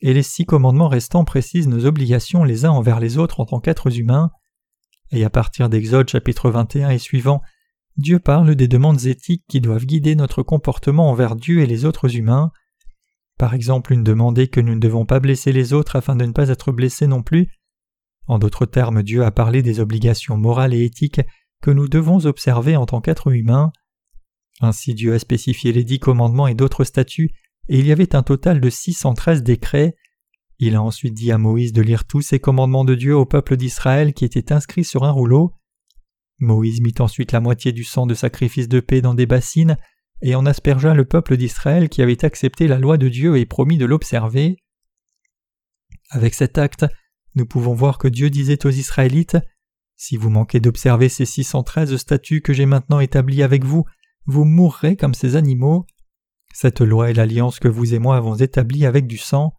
et 0.00 0.14
les 0.14 0.22
six 0.22 0.44
commandements 0.44 0.88
restants 0.88 1.24
précisent 1.24 1.66
nos 1.66 1.86
obligations 1.86 2.44
les 2.44 2.64
uns 2.64 2.70
envers 2.70 3.00
les 3.00 3.18
autres 3.18 3.40
en 3.40 3.46
tant 3.46 3.58
qu'êtres 3.58 3.98
humains. 3.98 4.30
Et 5.12 5.24
à 5.24 5.30
partir 5.30 5.68
d'Exode 5.68 6.08
chapitre 6.08 6.50
21 6.50 6.90
et 6.90 6.98
suivant, 6.98 7.42
Dieu 7.96 8.18
parle 8.18 8.54
des 8.54 8.68
demandes 8.68 9.04
éthiques 9.04 9.44
qui 9.48 9.60
doivent 9.60 9.84
guider 9.84 10.16
notre 10.16 10.42
comportement 10.42 11.10
envers 11.10 11.36
Dieu 11.36 11.60
et 11.60 11.66
les 11.66 11.84
autres 11.84 12.16
humains. 12.16 12.50
Par 13.38 13.52
exemple, 13.52 13.92
une 13.92 14.04
demande 14.04 14.46
que 14.46 14.60
nous 14.60 14.74
ne 14.74 14.80
devons 14.80 15.04
pas 15.04 15.20
blesser 15.20 15.52
les 15.52 15.74
autres 15.74 15.96
afin 15.96 16.16
de 16.16 16.24
ne 16.24 16.32
pas 16.32 16.48
être 16.48 16.72
blessés 16.72 17.06
non 17.06 17.22
plus. 17.22 17.48
En 18.26 18.38
d'autres 18.38 18.66
termes, 18.66 19.02
Dieu 19.02 19.24
a 19.24 19.30
parlé 19.30 19.62
des 19.62 19.80
obligations 19.80 20.38
morales 20.38 20.72
et 20.72 20.84
éthiques 20.84 21.20
que 21.60 21.70
nous 21.70 21.88
devons 21.88 22.24
observer 22.24 22.76
en 22.76 22.86
tant 22.86 23.00
qu'êtres 23.00 23.32
humains. 23.32 23.72
Ainsi 24.60 24.94
Dieu 24.94 25.12
a 25.12 25.18
spécifié 25.18 25.72
les 25.72 25.84
dix 25.84 25.98
commandements 25.98 26.46
et 26.46 26.54
d'autres 26.54 26.84
statuts, 26.84 27.32
et 27.68 27.78
il 27.78 27.86
y 27.86 27.92
avait 27.92 28.14
un 28.14 28.22
total 28.22 28.60
de 28.60 28.70
613 28.70 29.42
décrets. 29.42 29.94
Il 30.58 30.76
a 30.76 30.82
ensuite 30.82 31.14
dit 31.14 31.32
à 31.32 31.38
Moïse 31.38 31.72
de 31.72 31.82
lire 31.82 32.04
tous 32.04 32.22
ces 32.22 32.38
commandements 32.38 32.84
de 32.84 32.94
Dieu 32.94 33.16
au 33.16 33.26
peuple 33.26 33.56
d'Israël 33.56 34.12
qui 34.14 34.24
étaient 34.24 34.52
inscrits 34.52 34.84
sur 34.84 35.04
un 35.04 35.10
rouleau. 35.10 35.54
Moïse 36.38 36.80
mit 36.80 36.94
ensuite 36.98 37.32
la 37.32 37.40
moitié 37.40 37.72
du 37.72 37.84
sang 37.84 38.06
de 38.06 38.14
sacrifice 38.14 38.68
de 38.68 38.80
paix 38.80 39.00
dans 39.00 39.14
des 39.14 39.26
bassines 39.26 39.76
et 40.22 40.34
en 40.34 40.46
aspergea 40.46 40.94
le 40.94 41.04
peuple 41.04 41.36
d'Israël 41.36 41.88
qui 41.88 42.02
avait 42.02 42.24
accepté 42.24 42.68
la 42.68 42.78
loi 42.78 42.96
de 42.96 43.08
Dieu 43.08 43.36
et 43.36 43.46
promis 43.46 43.76
de 43.76 43.86
l'observer. 43.86 44.56
Avec 46.10 46.34
cet 46.34 46.58
acte, 46.58 46.86
nous 47.34 47.46
pouvons 47.46 47.74
voir 47.74 47.98
que 47.98 48.08
Dieu 48.08 48.30
disait 48.30 48.66
aux 48.66 48.70
Israélites 48.70 49.38
Si 49.96 50.16
vous 50.16 50.30
manquez 50.30 50.60
d'observer 50.60 51.08
ces 51.08 51.24
613 51.24 51.96
statuts 51.96 52.42
que 52.42 52.52
j'ai 52.52 52.66
maintenant 52.66 53.00
établis 53.00 53.42
avec 53.42 53.64
vous, 53.64 53.84
vous 54.26 54.44
mourrez 54.44 54.96
comme 54.96 55.14
ces 55.14 55.36
animaux. 55.36 55.86
Cette 56.52 56.80
loi 56.80 57.10
est 57.10 57.14
l'alliance 57.14 57.58
que 57.58 57.68
vous 57.68 57.94
et 57.94 57.98
moi 57.98 58.16
avons 58.16 58.36
établie 58.36 58.84
avec 58.84 59.06
du 59.06 59.16
sang. 59.16 59.54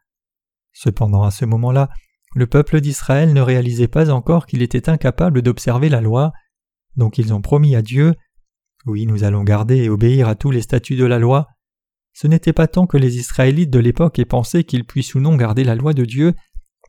Cependant, 0.74 1.24
à 1.24 1.32
ce 1.32 1.46
moment-là, 1.46 1.90
le 2.36 2.48
peuple 2.48 2.82
d'Israël 2.82 3.34
ne 3.34 3.42
réalisait 3.42 3.88
pas 3.88 4.10
encore 4.10 4.48
qu'il 4.48 4.62
était 4.62 4.90
incapable 4.90 5.42
d'observer 5.42 5.90
la 5.90 6.02
loi, 6.02 6.34
donc 6.96 7.18
ils 7.18 7.34
ont 7.34 7.42
promis 7.42 7.76
à 7.76 7.82
Dieu 7.82 8.16
Oui, 8.86 9.06
nous 9.06 9.24
allons 9.24 9.44
garder 9.44 9.78
et 9.78 9.90
obéir 9.90 10.28
à 10.28 10.36
tous 10.36 10.52
les 10.52 10.62
statuts 10.62 10.96
de 10.96 11.06
la 11.06 11.20
loi. 11.20 11.48
Ce 12.14 12.28
n'était 12.28 12.54
pas 12.54 12.68
tant 12.68 12.86
que 12.86 12.98
les 12.98 13.18
Israélites 13.18 13.70
de 13.72 13.80
l'époque 13.80 14.20
aient 14.20 14.26
pensé 14.26 14.64
qu'ils 14.64 14.86
puissent 14.86 15.16
ou 15.16 15.20
non 15.20 15.36
garder 15.36 15.64
la 15.64 15.76
loi 15.76 15.94
de 15.94 16.06
Dieu, 16.06 16.34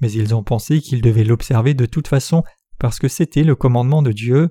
mais 0.00 0.10
ils 0.12 0.34
ont 0.34 0.42
pensé 0.42 0.80
qu'ils 0.80 1.02
devaient 1.02 1.24
l'observer 1.24 1.74
de 1.74 1.86
toute 1.86 2.08
façon 2.08 2.42
parce 2.78 2.98
que 2.98 3.08
c'était 3.08 3.44
le 3.44 3.54
commandement 3.54 4.02
de 4.02 4.12
Dieu. 4.12 4.50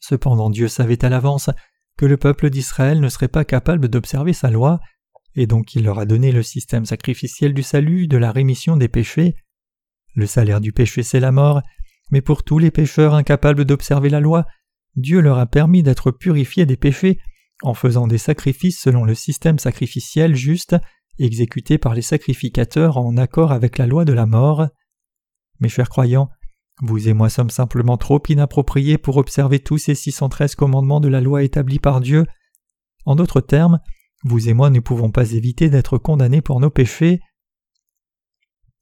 Cependant 0.00 0.50
Dieu 0.50 0.68
savait 0.68 1.04
à 1.04 1.08
l'avance 1.08 1.50
que 1.96 2.06
le 2.06 2.16
peuple 2.16 2.50
d'Israël 2.50 3.00
ne 3.00 3.08
serait 3.08 3.28
pas 3.28 3.44
capable 3.44 3.88
d'observer 3.88 4.32
sa 4.32 4.50
loi, 4.50 4.80
et 5.34 5.46
donc 5.46 5.74
il 5.74 5.84
leur 5.84 5.98
a 5.98 6.06
donné 6.06 6.32
le 6.32 6.42
système 6.42 6.84
sacrificiel 6.84 7.54
du 7.54 7.62
salut, 7.62 8.08
de 8.08 8.16
la 8.16 8.32
rémission 8.32 8.76
des 8.76 8.88
péchés. 8.88 9.34
Le 10.14 10.26
salaire 10.26 10.60
du 10.60 10.72
péché 10.72 11.02
c'est 11.02 11.20
la 11.20 11.32
mort, 11.32 11.62
mais 12.10 12.20
pour 12.20 12.42
tous 12.42 12.58
les 12.58 12.70
pécheurs 12.70 13.14
incapables 13.14 13.64
d'observer 13.64 14.08
la 14.08 14.20
loi, 14.20 14.46
Dieu 14.96 15.20
leur 15.20 15.38
a 15.38 15.46
permis 15.46 15.82
d'être 15.82 16.10
purifiés 16.10 16.66
des 16.66 16.76
péchés 16.76 17.18
en 17.62 17.74
faisant 17.74 18.06
des 18.06 18.18
sacrifices 18.18 18.80
selon 18.80 19.04
le 19.04 19.14
système 19.14 19.58
sacrificiel 19.58 20.34
juste 20.34 20.76
exécuté 21.18 21.78
par 21.78 21.94
les 21.94 22.02
sacrificateurs 22.02 22.98
en 22.98 23.16
accord 23.16 23.52
avec 23.52 23.78
la 23.78 23.86
loi 23.86 24.04
de 24.04 24.12
la 24.12 24.26
mort. 24.26 24.68
Mes 25.60 25.68
chers 25.68 25.88
croyants, 25.88 26.30
Vous 26.80 27.08
et 27.08 27.12
moi 27.12 27.28
sommes 27.28 27.50
simplement 27.50 27.96
trop 27.96 28.22
inappropriés 28.28 28.98
pour 28.98 29.16
observer 29.16 29.58
tous 29.58 29.78
ces 29.78 29.96
613 29.96 30.54
commandements 30.54 31.00
de 31.00 31.08
la 31.08 31.20
loi 31.20 31.42
établis 31.42 31.80
par 31.80 32.00
Dieu. 32.00 32.24
En 33.04 33.16
d'autres 33.16 33.40
termes, 33.40 33.80
vous 34.24 34.48
et 34.48 34.54
moi 34.54 34.70
ne 34.70 34.80
pouvons 34.80 35.10
pas 35.10 35.32
éviter 35.32 35.70
d'être 35.70 35.98
condamnés 35.98 36.40
pour 36.40 36.60
nos 36.60 36.70
péchés. 36.70 37.20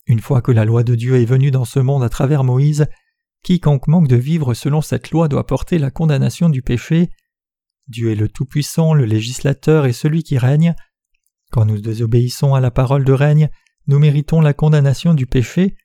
Une 0.06 0.20
fois 0.20 0.40
que 0.40 0.52
la 0.52 0.64
loi 0.64 0.82
de 0.82 0.94
Dieu 0.94 1.16
est 1.16 1.26
venue 1.26 1.50
dans 1.50 1.64
ce 1.64 1.80
monde 1.80 2.04
à 2.04 2.08
travers 2.08 2.44
Moïse, 2.44 2.86
quiconque 3.42 3.88
manque 3.88 4.08
de 4.08 4.16
vivre 4.16 4.54
selon 4.54 4.80
cette 4.80 5.10
loi 5.10 5.28
doit 5.28 5.46
porter 5.46 5.78
la 5.78 5.90
condamnation 5.90 6.48
du 6.48 6.62
péché. 6.62 7.10
Dieu 7.88 8.12
est 8.12 8.16
le 8.16 8.28
Tout-Puissant, 8.28 8.94
le 8.94 9.04
législateur 9.04 9.86
et 9.86 9.92
celui 9.92 10.22
qui 10.22 10.38
règne. 10.38 10.74
Quand 11.52 11.64
nous 11.64 11.80
désobéissons 11.80 12.54
à 12.54 12.60
la 12.60 12.70
parole 12.70 13.04
de 13.04 13.12
règne, 13.12 13.48
nous 13.86 13.98
méritons 13.98 14.40
la 14.40 14.54
condamnation 14.54 15.14
du 15.14 15.26
péché. 15.26 15.76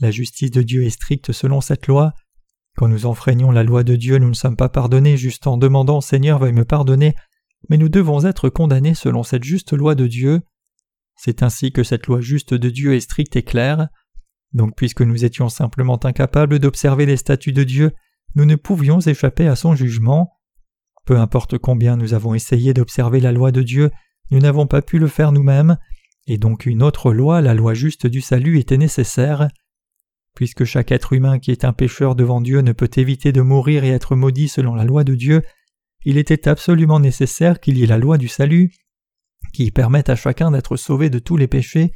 La 0.00 0.10
justice 0.10 0.50
de 0.50 0.62
Dieu 0.62 0.84
est 0.84 0.90
stricte 0.90 1.32
selon 1.32 1.60
cette 1.60 1.86
loi. 1.86 2.12
Quand 2.76 2.88
nous 2.88 3.06
enfreignons 3.06 3.50
la 3.50 3.64
loi 3.64 3.84
de 3.84 3.96
Dieu, 3.96 4.18
nous 4.18 4.28
ne 4.28 4.34
sommes 4.34 4.56
pas 4.56 4.68
pardonnés 4.68 5.16
juste 5.16 5.46
en 5.46 5.56
demandant 5.56 6.00
Seigneur 6.00 6.38
veuille 6.38 6.52
me 6.52 6.64
pardonner, 6.64 7.14
mais 7.68 7.76
nous 7.76 7.88
devons 7.88 8.24
être 8.24 8.48
condamnés 8.48 8.94
selon 8.94 9.22
cette 9.22 9.44
juste 9.44 9.72
loi 9.72 9.94
de 9.94 10.06
Dieu. 10.06 10.40
C'est 11.16 11.42
ainsi 11.42 11.72
que 11.72 11.82
cette 11.82 12.06
loi 12.06 12.20
juste 12.20 12.54
de 12.54 12.70
Dieu 12.70 12.94
est 12.94 13.00
stricte 13.00 13.36
et 13.36 13.42
claire. 13.42 13.88
Donc 14.52 14.74
puisque 14.76 15.02
nous 15.02 15.24
étions 15.24 15.48
simplement 15.48 15.98
incapables 16.04 16.58
d'observer 16.58 17.06
les 17.06 17.16
statuts 17.16 17.52
de 17.52 17.64
Dieu, 17.64 17.92
nous 18.34 18.44
ne 18.44 18.56
pouvions 18.56 19.00
échapper 19.00 19.48
à 19.48 19.56
son 19.56 19.74
jugement. 19.74 20.32
Peu 21.04 21.18
importe 21.18 21.58
combien 21.58 21.96
nous 21.96 22.14
avons 22.14 22.34
essayé 22.34 22.74
d'observer 22.74 23.20
la 23.20 23.32
loi 23.32 23.50
de 23.50 23.62
Dieu, 23.62 23.90
nous 24.30 24.38
n'avons 24.38 24.66
pas 24.66 24.82
pu 24.82 24.98
le 24.98 25.06
faire 25.06 25.32
nous-mêmes, 25.32 25.78
et 26.26 26.36
donc 26.36 26.66
une 26.66 26.82
autre 26.82 27.12
loi, 27.12 27.40
la 27.40 27.54
loi 27.54 27.72
juste 27.74 28.06
du 28.06 28.20
salut, 28.20 28.58
était 28.58 28.76
nécessaire. 28.76 29.48
Puisque 30.34 30.64
chaque 30.64 30.92
être 30.92 31.14
humain 31.14 31.38
qui 31.38 31.50
est 31.50 31.64
un 31.64 31.72
pécheur 31.72 32.14
devant 32.14 32.40
Dieu 32.40 32.60
ne 32.60 32.72
peut 32.72 32.90
éviter 32.96 33.32
de 33.32 33.40
mourir 33.40 33.84
et 33.84 33.88
être 33.88 34.14
maudit 34.14 34.48
selon 34.48 34.74
la 34.74 34.84
loi 34.84 35.02
de 35.02 35.14
Dieu, 35.14 35.42
il 36.04 36.16
était 36.18 36.48
absolument 36.48 37.00
nécessaire 37.00 37.60
qu'il 37.60 37.78
y 37.78 37.84
ait 37.84 37.86
la 37.86 37.98
loi 37.98 38.18
du 38.18 38.28
salut, 38.28 38.72
qui 39.52 39.70
permette 39.70 40.08
à 40.08 40.16
chacun 40.16 40.50
d'être 40.50 40.76
sauvé 40.76 41.10
de 41.10 41.18
tous 41.18 41.36
les 41.36 41.48
péchés. 41.48 41.92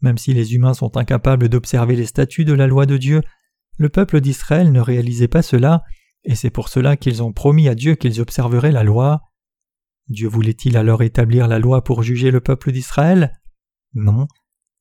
Même 0.00 0.18
si 0.18 0.34
les 0.34 0.54
humains 0.54 0.74
sont 0.74 0.96
incapables 0.96 1.48
d'observer 1.48 1.96
les 1.96 2.06
statuts 2.06 2.44
de 2.44 2.52
la 2.52 2.66
loi 2.66 2.86
de 2.86 2.96
Dieu, 2.96 3.22
le 3.78 3.88
peuple 3.88 4.20
d'Israël 4.20 4.72
ne 4.72 4.80
réalisait 4.80 5.28
pas 5.28 5.42
cela, 5.42 5.82
et 6.24 6.34
c'est 6.34 6.50
pour 6.50 6.68
cela 6.68 6.96
qu'ils 6.96 7.22
ont 7.22 7.32
promis 7.32 7.68
à 7.68 7.74
Dieu 7.74 7.94
qu'ils 7.94 8.20
observeraient 8.20 8.72
la 8.72 8.84
loi. 8.84 9.22
Dieu 10.08 10.28
voulait-il 10.28 10.76
alors 10.76 11.02
établir 11.02 11.48
la 11.48 11.58
loi 11.58 11.84
pour 11.84 12.02
juger 12.02 12.30
le 12.30 12.40
peuple 12.40 12.72
d'Israël? 12.72 13.40
Non. 13.94 14.26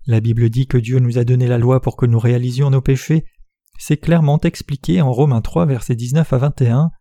La 0.08 0.20
Bible 0.20 0.50
dit 0.50 0.68
que 0.68 0.78
Dieu 0.78 1.00
nous 1.00 1.18
a 1.18 1.24
donné 1.24 1.48
la 1.48 1.58
loi 1.58 1.82
pour 1.82 1.96
que 1.96 2.06
nous 2.06 2.20
réalisions 2.20 2.70
nos 2.70 2.82
péchés. 2.82 3.26
C'est 3.78 3.98
clairement 3.98 4.40
expliqué 4.42 5.02
en 5.02 5.12
Romains 5.12 5.42
3 5.42 5.66
versets 5.66 5.96
19 5.96 6.34
à 6.34 6.38
21. 6.38 6.92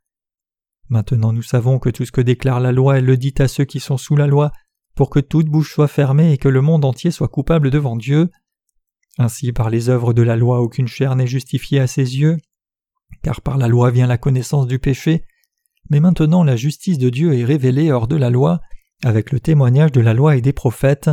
Maintenant 0.91 1.33
nous 1.33 1.43
savons 1.43 1.79
que 1.79 1.89
tout 1.89 2.05
ce 2.05 2.11
que 2.11 2.21
déclare 2.21 2.59
la 2.59 2.73
loi, 2.73 2.99
elle 2.99 3.05
le 3.05 3.17
dit 3.17 3.35
à 3.39 3.47
ceux 3.47 3.65
qui 3.65 3.79
sont 3.79 3.97
sous 3.97 4.17
la 4.17 4.27
loi, 4.27 4.51
pour 4.97 5.09
que 5.09 5.21
toute 5.21 5.47
bouche 5.47 5.73
soit 5.73 5.89
fermée 5.89 6.33
et 6.33 6.37
que 6.37 6.49
le 6.49 6.61
monde 6.61 6.85
entier 6.85 7.13
soit 7.13 7.29
coupable 7.29 7.71
devant 7.71 7.97
Dieu. 7.97 8.29
Ainsi 9.17 9.53
par 9.53 9.71
les 9.71 9.89
œuvres 9.89 10.13
de 10.13 10.23
la 10.23 10.35
loi 10.35 10.61
aucune 10.61 10.89
chair 10.89 11.15
n'est 11.15 11.29
justifiée 11.29 11.79
à 11.79 11.87
ses 11.87 12.19
yeux, 12.19 12.39
car 13.23 13.41
par 13.41 13.57
la 13.57 13.69
loi 13.69 13.93
vient 13.93 14.09
la 14.09 14.19
connaissance 14.19 14.67
du 14.67 14.81
péché, 14.81 15.25
mais 15.91 16.01
maintenant 16.01 16.43
la 16.43 16.57
justice 16.57 16.99
de 16.99 17.09
Dieu 17.09 17.35
est 17.35 17.45
révélée 17.45 17.93
hors 17.93 18.09
de 18.09 18.17
la 18.17 18.31
loi, 18.31 18.61
avec 19.05 19.31
le 19.31 19.39
témoignage 19.39 19.93
de 19.93 20.01
la 20.01 20.13
loi 20.13 20.37
et 20.37 20.41
des 20.41 20.53
prophètes. 20.53 21.11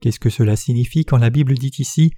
Qu'est-ce 0.00 0.20
que 0.20 0.30
cela 0.30 0.54
signifie 0.54 1.04
quand 1.04 1.18
la 1.18 1.30
Bible 1.30 1.54
dit 1.54 1.72
ici 1.78 2.12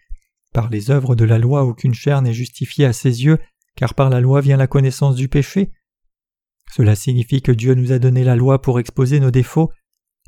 Par 0.52 0.68
les 0.68 0.90
œuvres 0.90 1.16
de 1.16 1.24
la 1.24 1.38
loi 1.38 1.64
aucune 1.64 1.94
chair 1.94 2.20
n'est 2.20 2.34
justifiée 2.34 2.84
à 2.84 2.92
ses 2.92 3.24
yeux, 3.24 3.38
car 3.74 3.94
par 3.94 4.10
la 4.10 4.20
loi 4.20 4.42
vient 4.42 4.58
la 4.58 4.66
connaissance 4.66 5.16
du 5.16 5.28
péché 5.28 5.72
Cela 6.74 6.94
signifie 6.94 7.42
que 7.42 7.52
Dieu 7.52 7.74
nous 7.74 7.92
a 7.92 7.98
donné 7.98 8.24
la 8.24 8.36
loi 8.36 8.62
pour 8.62 8.80
exposer 8.80 9.20
nos 9.20 9.30
défauts 9.30 9.70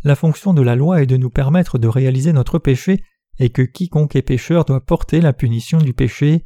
la 0.04 0.16
fonction 0.16 0.52
de 0.52 0.60
la 0.60 0.76
loi 0.76 1.02
est 1.02 1.06
de 1.06 1.16
nous 1.16 1.30
permettre 1.30 1.78
de 1.78 1.88
réaliser 1.88 2.34
notre 2.34 2.58
péché 2.58 3.02
et 3.38 3.48
que 3.48 3.62
quiconque 3.62 4.16
est 4.16 4.22
pécheur 4.22 4.66
doit 4.66 4.84
porter 4.84 5.22
la 5.22 5.32
punition 5.32 5.78
du 5.78 5.94
péché. 5.94 6.44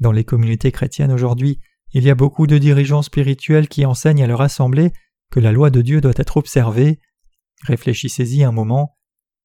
Dans 0.00 0.10
les 0.10 0.24
communautés 0.24 0.72
chrétiennes 0.72 1.12
aujourd'hui, 1.12 1.60
il 1.92 2.02
y 2.02 2.10
a 2.10 2.16
beaucoup 2.16 2.48
de 2.48 2.58
dirigeants 2.58 3.02
spirituels 3.02 3.68
qui 3.68 3.86
enseignent 3.86 4.24
à 4.24 4.26
leur 4.26 4.40
assemblée 4.40 4.92
que 5.30 5.38
la 5.38 5.52
loi 5.52 5.70
de 5.70 5.80
Dieu 5.80 6.00
doit 6.00 6.12
être 6.16 6.36
observée. 6.36 6.98
Réfléchissez-y 7.62 8.42
un 8.42 8.52
moment. 8.52 8.98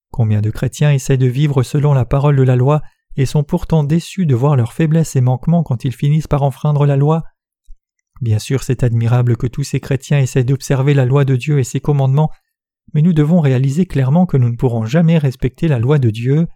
Combien 0.10 0.42
de 0.42 0.50
chrétiens 0.50 0.92
essaient 0.92 1.18
de 1.18 1.28
vivre 1.28 1.62
selon 1.62 1.94
la 1.94 2.06
parole 2.06 2.36
de 2.36 2.44
la 2.44 2.56
loi 2.56 2.82
et 3.18 3.28
sont 3.28 3.44
pourtant 3.44 3.84
déçus 3.84 4.26
de 4.26 4.36
voir 4.36 4.56
leurs 4.56 4.74
faiblesses 4.74 5.16
et 5.16 5.22
manquements 5.22 5.64
quand 5.64 5.86
ils 5.86 5.96
finissent 5.96 6.28
par 6.28 6.42
enfreindre 6.42 6.88
la 6.88 6.98
loi? 6.98 7.24
Bien 8.22 8.40
sûr, 8.40 8.64
c'est 8.64 8.84
admirable 8.84 9.36
que 9.36 9.48
tous 9.48 9.64
ces 9.64 9.80
chrétiens 9.80 10.20
essaient 10.20 10.44
d'observer 10.44 10.94
la 10.94 11.06
loi 11.06 11.26
de 11.26 11.36
Dieu 11.36 11.60
et 11.60 11.64
ses 11.64 11.80
commandements 11.80 12.32
mais 12.94 13.02
nous 13.02 13.14
devons 13.14 13.40
réaliser 13.40 13.86
clairement 13.86 14.26
que 14.26 14.38
nous 14.38 14.50
ne 14.50 14.56
pourrons 14.56 14.86
jamais 14.86 15.18
respecter 15.18 15.68
la 15.68 15.80
loi 15.80 16.00
de 16.00 16.10
Dieu. 16.10 16.48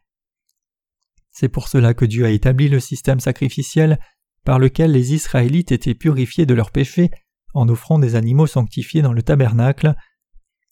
C'est 1.32 1.50
pour 1.50 1.68
cela 1.68 1.94
que 1.94 2.06
Dieu 2.06 2.26
a 2.26 2.30
établi 2.30 2.70
le 2.70 2.80
système 2.80 3.20
sacrificiel 3.20 4.00
par 4.44 4.60
lequel 4.60 4.92
les 4.92 5.14
Israélites 5.14 5.72
étaient 5.72 5.96
purifiés 5.96 6.46
de 6.46 6.54
leurs 6.54 6.72
péchés 6.72 7.10
en 7.54 7.68
offrant 7.70 8.00
des 8.00 8.16
animaux 8.16 8.48
sanctifiés 8.48 9.02
dans 9.02 9.14
le 9.14 9.24
tabernacle. 9.24 9.96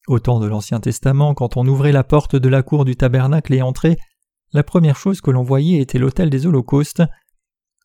Au 0.07 0.19
temps 0.19 0.39
de 0.39 0.47
l'Ancien 0.47 0.79
Testament, 0.79 1.33
quand 1.33 1.55
on 1.55 1.65
ouvrait 1.65 1.93
la 1.93 2.03
porte 2.03 2.35
de 2.35 2.49
la 2.49 2.61
cour 2.61 2.83
du 2.83 2.95
tabernacle 2.95 3.53
et 3.53 3.61
entrait, 3.61 3.97
la 4.51 4.63
première 4.63 4.97
chose 4.97 5.21
que 5.21 5.31
l'on 5.31 5.43
voyait 5.43 5.79
était 5.79 5.97
l'autel 5.97 6.29
des 6.29 6.45
holocaustes. 6.45 7.01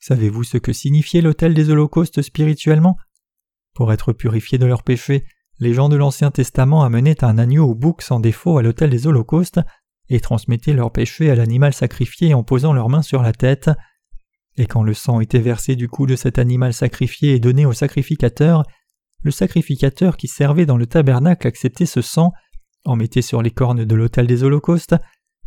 Savez-vous 0.00 0.44
ce 0.44 0.58
que 0.58 0.72
signifiait 0.72 1.20
l'autel 1.20 1.54
des 1.54 1.70
holocaustes 1.70 2.22
spirituellement? 2.22 2.96
Pour 3.74 3.92
être 3.92 4.12
purifiés 4.12 4.58
de 4.58 4.66
leurs 4.66 4.82
péchés, 4.82 5.24
les 5.60 5.74
gens 5.74 5.88
de 5.88 5.96
l'Ancien 5.96 6.30
Testament 6.30 6.84
amenaient 6.84 7.24
un 7.24 7.36
agneau 7.38 7.66
ou 7.68 7.74
bouc 7.74 8.02
sans 8.02 8.20
défaut 8.20 8.58
à 8.58 8.62
l'autel 8.62 8.90
des 8.90 9.06
holocaustes 9.06 9.60
et 10.08 10.20
transmettaient 10.20 10.72
leurs 10.72 10.92
péchés 10.92 11.30
à 11.30 11.34
l'animal 11.34 11.72
sacrifié 11.72 12.32
en 12.32 12.44
posant 12.44 12.72
leurs 12.72 12.88
mains 12.88 13.02
sur 13.02 13.22
la 13.22 13.32
tête. 13.32 13.70
Et 14.56 14.66
quand 14.66 14.82
le 14.82 14.94
sang 14.94 15.20
était 15.20 15.40
versé 15.40 15.76
du 15.76 15.88
cou 15.88 16.06
de 16.06 16.16
cet 16.16 16.38
animal 16.38 16.72
sacrifié 16.72 17.34
et 17.34 17.40
donné 17.40 17.66
au 17.66 17.72
sacrificateur, 17.72 18.62
le 19.22 19.30
sacrificateur 19.30 20.16
qui 20.16 20.28
servait 20.28 20.66
dans 20.66 20.76
le 20.76 20.86
tabernacle 20.86 21.46
acceptait 21.46 21.86
ce 21.86 22.02
sang, 22.02 22.32
en 22.84 22.96
mettait 22.96 23.22
sur 23.22 23.42
les 23.42 23.50
cornes 23.50 23.84
de 23.84 23.94
l'autel 23.94 24.26
des 24.26 24.44
holocaustes, 24.44 24.94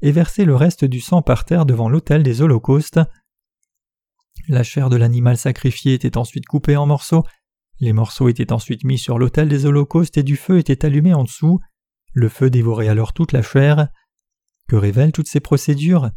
et 0.02 0.12
versait 0.12 0.46
le 0.46 0.56
reste 0.56 0.84
du 0.84 1.00
sang 1.00 1.22
par 1.22 1.46
terre 1.46 1.66
devant 1.66 1.90
l'autel 1.90 2.24
des 2.24 2.42
holocaustes. 2.42 3.00
La 4.48 4.64
chair 4.64 4.90
de 4.90 4.96
l'animal 4.96 5.38
sacrifié 5.38 5.94
était 5.94 6.18
ensuite 6.18 6.46
coupée 6.46 6.78
en 6.78 6.86
morceaux 6.86 7.24
les 7.82 7.94
morceaux 7.94 8.30
étaient 8.30 8.54
ensuite 8.54 8.84
mis 8.84 9.00
sur 9.00 9.18
l'autel 9.18 9.50
des 9.50 9.66
holocaustes 9.66 10.16
et 10.16 10.24
du 10.24 10.36
feu 10.36 10.60
était 10.60 10.86
allumé 10.86 11.16
en 11.16 11.24
dessous. 11.24 11.60
Le 12.14 12.30
feu 12.30 12.52
dévorait 12.52 12.88
alors 12.88 13.12
toute 13.12 13.32
la 13.32 13.42
chair. 13.42 13.88
Que 14.70 14.76
révèlent 14.76 15.12
toutes 15.12 15.28
ces 15.28 15.40
procédures? 15.40 16.12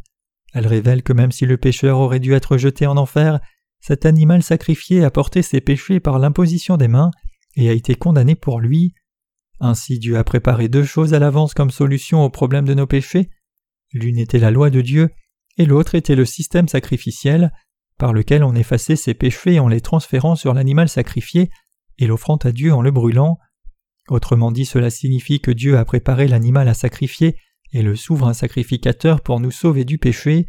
Elles 0.53 0.67
révèlent 0.67 1.01
que 1.01 1.11
même 1.11 1.31
si 1.31 1.47
le 1.47 1.57
pécheur 1.57 1.97
aurait 1.97 2.19
dû 2.19 2.33
être 2.33 2.57
jeté 2.57 2.85
en 2.85 2.97
enfer, 2.97 3.39
cet 3.81 4.05
animal 4.05 4.43
sacrifié 4.43 5.03
a 5.03 5.09
porté 5.09 5.41
ses 5.41 5.59
péchés 5.59 5.99
par 5.99 6.19
l'imposition 6.19 6.77
des 6.77 6.87
mains 6.87 7.09
et 7.55 7.67
a 7.67 7.73
été 7.73 7.95
condamné 7.95 8.35
pour 8.35 8.59
lui. 8.59 8.93
Ainsi 9.59 9.97
Dieu 9.97 10.17
a 10.17 10.23
préparé 10.23 10.67
deux 10.69 10.83
choses 10.83 11.15
à 11.15 11.19
l'avance 11.19 11.55
comme 11.55 11.71
solution 11.71 12.23
au 12.23 12.29
problème 12.29 12.65
de 12.65 12.75
nos 12.75 12.87
péchés. 12.87 13.31
L'une 13.91 14.19
était 14.19 14.39
la 14.39 14.51
loi 14.51 14.69
de 14.69 14.81
Dieu 14.81 15.09
et 15.57 15.65
l'autre 15.65 15.95
était 15.95 16.15
le 16.15 16.25
système 16.25 16.67
sacrificiel 16.67 17.51
par 17.97 18.13
lequel 18.13 18.43
on 18.43 18.55
effaçait 18.55 18.95
ses 18.95 19.13
péchés 19.13 19.59
en 19.59 19.67
les 19.67 19.81
transférant 19.81 20.35
sur 20.35 20.53
l'animal 20.53 20.89
sacrifié 20.89 21.49
et 21.97 22.07
l'offrant 22.07 22.37
à 22.37 22.51
Dieu 22.51 22.73
en 22.73 22.81
le 22.81 22.91
brûlant. 22.91 23.37
Autrement 24.09 24.51
dit, 24.51 24.65
cela 24.65 24.89
signifie 24.89 25.39
que 25.39 25.51
Dieu 25.51 25.77
a 25.77 25.85
préparé 25.85 26.27
l'animal 26.27 26.67
à 26.67 26.73
sacrifier 26.73 27.37
et 27.71 27.81
le 27.81 27.95
souverain 27.95 28.33
sacrificateur 28.33 29.21
pour 29.21 29.39
nous 29.39 29.51
sauver 29.51 29.85
du 29.85 29.97
péché. 29.97 30.47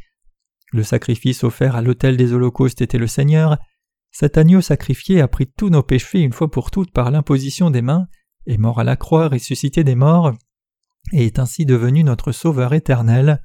Le 0.72 0.82
sacrifice 0.82 1.44
offert 1.44 1.76
à 1.76 1.82
l'autel 1.82 2.16
des 2.16 2.32
holocaustes 2.32 2.82
était 2.82 2.98
le 2.98 3.06
Seigneur. 3.06 3.58
Cet 4.10 4.36
agneau 4.38 4.60
sacrifié 4.60 5.20
a 5.20 5.28
pris 5.28 5.46
tous 5.46 5.70
nos 5.70 5.82
péchés 5.82 6.20
une 6.20 6.32
fois 6.32 6.50
pour 6.50 6.70
toutes 6.70 6.92
par 6.92 7.10
l'imposition 7.10 7.70
des 7.70 7.82
mains, 7.82 8.06
est 8.46 8.58
mort 8.58 8.80
à 8.80 8.84
la 8.84 8.96
croix, 8.96 9.28
ressuscité 9.28 9.84
des 9.84 9.94
morts, 9.94 10.32
et 11.12 11.26
est 11.26 11.38
ainsi 11.38 11.66
devenu 11.66 12.04
notre 12.04 12.32
Sauveur 12.32 12.74
éternel. 12.74 13.42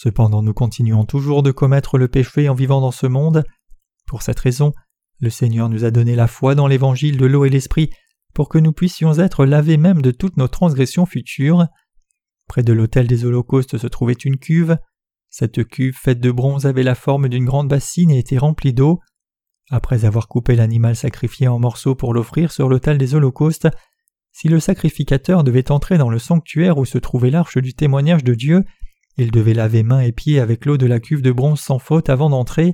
Cependant 0.00 0.44
nous 0.44 0.54
continuons 0.54 1.04
toujours 1.04 1.42
de 1.42 1.50
commettre 1.50 1.98
le 1.98 2.06
péché 2.06 2.48
en 2.48 2.54
vivant 2.54 2.80
dans 2.80 2.92
ce 2.92 3.08
monde. 3.08 3.42
Pour 4.06 4.22
cette 4.22 4.38
raison, 4.38 4.72
le 5.18 5.28
Seigneur 5.28 5.68
nous 5.68 5.84
a 5.84 5.90
donné 5.90 6.14
la 6.14 6.28
foi 6.28 6.54
dans 6.54 6.68
l'évangile 6.68 7.16
de 7.16 7.26
l'eau 7.26 7.44
et 7.44 7.50
l'esprit 7.50 7.90
pour 8.32 8.48
que 8.48 8.58
nous 8.58 8.70
puissions 8.70 9.18
être 9.18 9.44
lavés 9.44 9.76
même 9.76 10.00
de 10.00 10.12
toutes 10.12 10.36
nos 10.36 10.46
transgressions 10.46 11.04
futures. 11.04 11.66
Près 12.46 12.62
de 12.62 12.72
l'autel 12.72 13.08
des 13.08 13.24
holocaustes 13.24 13.76
se 13.76 13.86
trouvait 13.88 14.12
une 14.12 14.36
cuve. 14.36 14.78
Cette 15.30 15.66
cuve 15.66 15.96
faite 15.96 16.20
de 16.20 16.30
bronze 16.30 16.64
avait 16.64 16.84
la 16.84 16.94
forme 16.94 17.28
d'une 17.28 17.44
grande 17.44 17.66
bassine 17.66 18.12
et 18.12 18.20
était 18.20 18.38
remplie 18.38 18.72
d'eau. 18.72 19.00
Après 19.68 20.04
avoir 20.04 20.28
coupé 20.28 20.54
l'animal 20.54 20.94
sacrifié 20.94 21.48
en 21.48 21.58
morceaux 21.58 21.96
pour 21.96 22.14
l'offrir 22.14 22.52
sur 22.52 22.68
l'autel 22.68 22.98
des 22.98 23.16
holocaustes, 23.16 23.66
si 24.30 24.46
le 24.46 24.60
sacrificateur 24.60 25.42
devait 25.42 25.72
entrer 25.72 25.98
dans 25.98 26.08
le 26.08 26.20
sanctuaire 26.20 26.78
où 26.78 26.84
se 26.84 26.98
trouvait 26.98 27.30
l'arche 27.30 27.58
du 27.58 27.74
témoignage 27.74 28.22
de 28.22 28.34
Dieu, 28.34 28.64
il 29.18 29.30
devait 29.32 29.54
laver 29.54 29.82
mains 29.82 30.00
et 30.00 30.12
pieds 30.12 30.40
avec 30.40 30.64
l'eau 30.64 30.76
de 30.76 30.86
la 30.86 31.00
cuve 31.00 31.22
de 31.22 31.32
bronze 31.32 31.60
sans 31.60 31.78
faute 31.78 32.08
avant 32.08 32.30
d'entrer. 32.30 32.72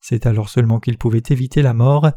C'est 0.00 0.26
alors 0.26 0.48
seulement 0.48 0.80
qu'ils 0.80 0.98
pouvaient 0.98 1.22
éviter 1.30 1.62
la 1.62 1.72
mort. 1.72 2.10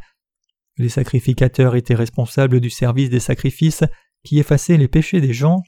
Les 0.77 0.89
sacrificateurs 0.89 1.75
étaient 1.75 1.96
responsables 1.96 2.60
du 2.60 2.70
service 2.70 3.10
des 3.10 3.20
sacrifices 3.20 3.84
qui 4.24 4.39
effaçaient 4.39 4.77
les 4.77 4.88
péchés 4.88 5.22
des 5.22 5.34
gens, 5.34 5.62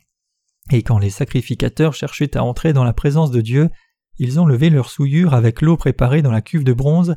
et 0.71 0.81
quand 0.81 0.97
les 0.97 1.09
sacrificateurs 1.09 1.93
cherchaient 1.93 2.37
à 2.37 2.43
entrer 2.43 2.73
dans 2.73 2.83
la 2.83 2.93
présence 2.93 3.31
de 3.31 3.41
Dieu, 3.41 3.69
ils 4.17 4.39
enlevaient 4.39 4.69
leur 4.69 4.89
souillure 4.89 5.33
avec 5.33 5.61
l'eau 5.61 5.77
préparée 5.77 6.21
dans 6.21 6.31
la 6.31 6.41
cuve 6.41 6.63
de 6.63 6.73
bronze, 6.73 7.15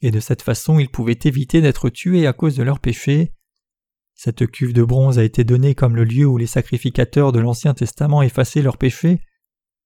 et 0.00 0.10
de 0.10 0.20
cette 0.20 0.42
façon 0.42 0.78
ils 0.78 0.90
pouvaient 0.90 1.18
éviter 1.24 1.60
d'être 1.60 1.90
tués 1.90 2.26
à 2.26 2.32
cause 2.32 2.56
de 2.56 2.62
leurs 2.62 2.80
péchés. 2.80 3.32
Cette 4.14 4.46
cuve 4.50 4.72
de 4.72 4.82
bronze 4.82 5.18
a 5.18 5.24
été 5.24 5.44
donnée 5.44 5.74
comme 5.74 5.96
le 5.96 6.04
lieu 6.04 6.26
où 6.26 6.38
les 6.38 6.46
sacrificateurs 6.46 7.30
de 7.30 7.40
l'Ancien 7.40 7.74
Testament 7.74 8.22
effaçaient 8.22 8.62
leurs 8.62 8.78
péchés. 8.78 9.20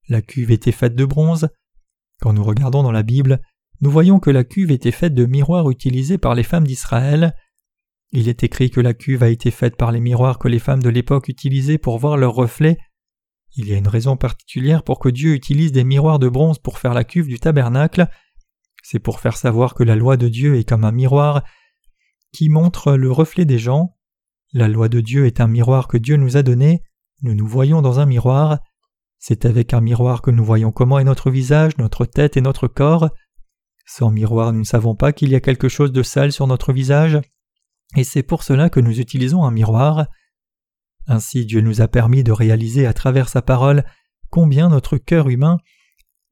La 0.09 0.23
cuve 0.23 0.51
était 0.51 0.73
faite 0.73 0.95
de 0.95 1.05
bronze. 1.05 1.49
Quand 2.21 2.33
nous 2.33 2.45
regardons 2.45 2.83
dans 2.83 2.93
la 2.93 3.03
Bible, 3.03 3.41
nous 3.81 3.91
voyons 3.91 4.21
que 4.21 4.31
la 4.31 4.45
cuve 4.45 4.71
était 4.71 4.93
faite 4.93 5.15
de 5.15 5.27
miroirs 5.27 5.71
utilisés 5.71 6.19
par 6.19 6.35
les 6.35 6.43
femmes 6.43 6.67
d'Israël. 6.67 7.35
Il 8.13 8.29
est 8.29 8.45
écrit 8.45 8.71
que 8.71 8.81
la 8.81 8.95
cuve 8.95 9.23
a 9.23 9.29
été 9.29 9.51
faite 9.51 9.77
par 9.77 9.91
les 9.91 10.01
miroirs 10.01 10.39
que 10.39 10.49
les 10.49 10.59
femmes 10.59 10.83
de 10.83 10.89
l'époque 10.89 11.29
utilisaient 11.29 11.79
pour 11.79 11.99
voir 11.99 12.17
leurs 12.17 12.35
reflets. 12.35 12.79
Il 13.57 13.69
y 13.69 13.75
a 13.75 13.79
une 13.79 13.89
raison 13.89 14.17
particulière 14.17 14.83
pour 14.83 14.99
que 14.99 15.09
Dieu 15.09 15.35
utilise 15.35 15.73
des 15.73 15.85
miroirs 15.85 16.19
de 16.19 16.29
bronze 16.29 16.59
pour 16.59 16.79
faire 16.79 16.95
la 16.95 17.05
cuve 17.05 17.27
du 17.27 17.39
tabernacle. 17.39 18.09
C'est 18.83 18.99
pour 18.99 19.21
faire 19.21 19.37
savoir 19.37 19.75
que 19.75 19.83
la 19.83 19.97
loi 19.97 20.17
de 20.17 20.29
Dieu 20.29 20.57
est 20.57 20.69
comme 20.69 20.85
un 20.85 20.93
miroir 20.93 21.43
qui 22.33 22.49
montre 22.49 22.95
le 22.95 23.11
reflet 23.11 23.45
des 23.45 23.59
gens. 23.59 23.97
La 24.53 24.69
loi 24.69 24.89
de 24.89 25.01
Dieu 25.01 25.27
est 25.27 25.41
un 25.41 25.49
miroir 25.49 25.89
que 25.89 25.99
Dieu 25.99 26.17
nous 26.17 26.37
a 26.37 26.43
donné. 26.43 26.83
Nous 27.23 27.35
nous 27.35 27.47
voyons 27.47 27.83
dans 27.83 28.01
un 28.01 28.07
miroir. 28.07 28.59
C'est 29.25 29.47
avec 29.47 29.73
un 29.73 29.81
miroir 29.81 30.21
que 30.21 30.33
nous 30.33 30.45
voyons 30.45 30.73
comment 30.73 30.99
est 30.99 31.05
notre 31.05 31.31
visage, 31.31 31.79
notre 31.79 32.07
tête 32.07 32.37
et 32.37 32.41
notre 32.41 32.67
corps. 32.67 33.09
Sans 33.87 34.11
miroir, 34.11 34.53
nous 34.53 34.59
ne 34.59 34.65
savons 34.65 34.97
pas 34.97 35.13
qu'il 35.13 35.31
y 35.31 35.37
a 35.37 35.41
quelque 35.41 35.69
chose 35.69 35.93
de 35.93 36.03
sale 36.03 36.33
sur 36.33 36.49
notre 36.49 36.73
visage, 36.73 37.21
et 37.97 38.03
c'est 38.03 38.25
pour 38.25 38.43
cela 38.43 38.69
que 38.69 38.81
nous 38.81 38.99
utilisons 38.99 39.45
un 39.45 39.53
miroir. 39.53 40.09
Ainsi 41.07 41.47
Dieu 41.47 41.61
nous 41.61 41.81
a 41.81 41.87
permis 41.87 42.25
de 42.25 42.33
réaliser 42.33 42.85
à 42.85 42.93
travers 42.93 43.29
sa 43.29 43.43
parole 43.43 43.85
combien 44.29 44.69
notre 44.69 44.99
cœur 44.99 45.29
humain 45.29 45.59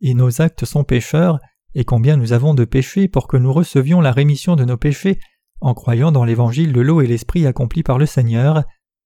et 0.00 0.14
nos 0.14 0.42
actes 0.42 0.64
sont 0.64 0.82
pécheurs, 0.82 1.38
et 1.74 1.84
combien 1.84 2.16
nous 2.16 2.32
avons 2.32 2.54
de 2.54 2.64
péchés 2.64 3.06
pour 3.06 3.28
que 3.28 3.36
nous 3.36 3.52
recevions 3.52 4.00
la 4.00 4.10
rémission 4.10 4.56
de 4.56 4.64
nos 4.64 4.76
péchés 4.76 5.20
en 5.60 5.74
croyant 5.74 6.10
dans 6.10 6.24
l'évangile 6.24 6.72
de 6.72 6.80
l'eau 6.80 7.02
et 7.02 7.06
l'esprit 7.06 7.46
accompli 7.46 7.84
par 7.84 7.98
le 7.98 8.06
Seigneur. 8.06 8.64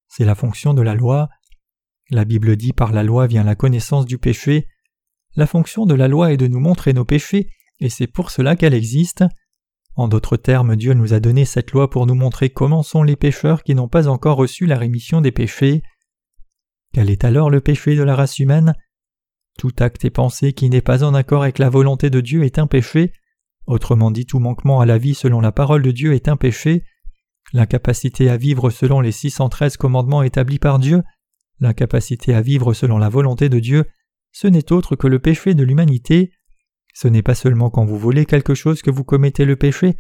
C'est 0.08 0.24
la 0.24 0.34
fonction 0.34 0.72
de 0.72 0.80
la 0.80 0.94
loi. 0.94 1.28
La 2.11 2.25
Bible 2.25 2.56
dit 2.56 2.73
par 2.73 2.92
la 2.92 3.02
loi 3.02 3.26
vient 3.26 3.44
la 3.44 3.54
connaissance 3.54 4.04
du 4.04 4.18
péché. 4.18 4.68
La 5.37 5.46
fonction 5.46 5.87
de 5.87 5.94
la 5.94 6.08
loi 6.08 6.32
est 6.32 6.37
de 6.37 6.46
nous 6.46 6.61
montrer 6.61 6.92
nos 6.92 7.04
péchés 7.04 7.49
et 7.80 7.88
c'est 7.88 8.06
pour 8.06 8.30
cela 8.30 8.56
qu'elle 8.56 8.75
existe. 8.75 9.25
En 9.96 10.08
d'autres 10.08 10.37
termes, 10.37 10.76
Dieu 10.76 10.94
nous 10.94 11.14
a 11.14 11.20
donné 11.20 11.44
cette 11.44 11.73
loi 11.73 11.88
pour 11.88 12.06
nous 12.06 12.14
montrer 12.14 12.50
comment 12.50 12.82
sont 12.82 13.02
les 13.02 13.16
pécheurs 13.16 13.62
qui 13.62 13.75
n'ont 13.75 13.88
pas 13.88 14.08
encore 14.08 14.37
reçu 14.37 14.66
la 14.66 14.76
rémission 14.76 15.20
des 15.20 15.32
péchés. 15.32 15.82
Quel 16.92 17.11
est 17.11 17.25
alors 17.25 17.49
le 17.50 17.61
péché 17.61 17.96
de 17.96 18.02
la 18.02 18.16
race 18.16 18.38
humaine? 18.38 18.75
Tout 19.58 19.73
acte 19.78 20.04
et 20.04 20.11
pensée 20.11 20.52
qui 20.52 20.68
n'est 20.68 20.80
pas 20.80 21.04
en 21.04 21.14
accord 21.14 21.42
avec 21.42 21.58
la 21.58 21.70
volonté 21.70 22.11
de 22.11 22.20
Dieu 22.20 22.44
est 22.44 22.58
un 22.58 22.66
péché. 22.66 23.12
Autrement 23.66 24.11
dit, 24.11 24.26
tout 24.26 24.40
manquement 24.40 24.80
à 24.80 24.87
la 24.87 24.99
vie 24.99 25.14
selon 25.14 25.40
la 25.40 25.52
parole 25.52 25.82
de 25.82 25.90
Dieu 25.92 26.12
est 26.12 26.28
un 26.28 26.37
péché. 26.37 26.84
L'incapacité 27.52 28.28
à 28.28 28.37
vivre 28.37 28.70
selon 28.70 29.00
les 29.00 29.12
613 29.12 29.76
commandements 29.76 30.23
établis 30.23 30.58
par 30.58 30.78
Dieu, 30.78 31.02
l'incapacité 31.60 32.34
à 32.34 32.40
vivre 32.40 32.75
selon 32.75 32.99
la 32.99 33.08
volonté 33.08 33.49
de 33.49 33.58
Dieu, 33.58 33.84
ce 34.32 34.49
n'est 34.49 34.73
autre 34.73 34.97
que 34.97 35.06
le 35.06 35.21
péché 35.21 35.54
de 35.54 35.62
l'humanité. 35.62 36.32
Ce 36.93 37.08
n'est 37.08 37.23
pas 37.23 37.34
seulement 37.34 37.71
quand 37.71 37.84
vous 37.84 37.99
volez 37.99 38.26
quelque 38.26 38.54
chose 38.54 38.82
que 38.82 38.90
vous 38.90 39.04
commettez 39.04 39.45
le 39.45 39.56
péché, 39.56 39.97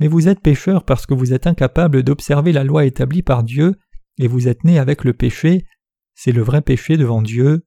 mais 0.00 0.08
vous 0.08 0.28
êtes 0.28 0.40
pécheur 0.40 0.84
parce 0.84 1.06
que 1.06 1.14
vous 1.14 1.32
êtes 1.32 1.46
incapable 1.46 2.02
d'observer 2.02 2.52
la 2.52 2.64
loi 2.64 2.84
établie 2.84 3.22
par 3.22 3.42
Dieu, 3.42 3.76
et 4.18 4.28
vous 4.28 4.48
êtes 4.48 4.64
né 4.64 4.78
avec 4.78 5.04
le 5.04 5.12
péché. 5.12 5.66
C'est 6.14 6.32
le 6.32 6.42
vrai 6.42 6.62
péché 6.62 6.96
devant 6.96 7.22
Dieu. 7.22 7.64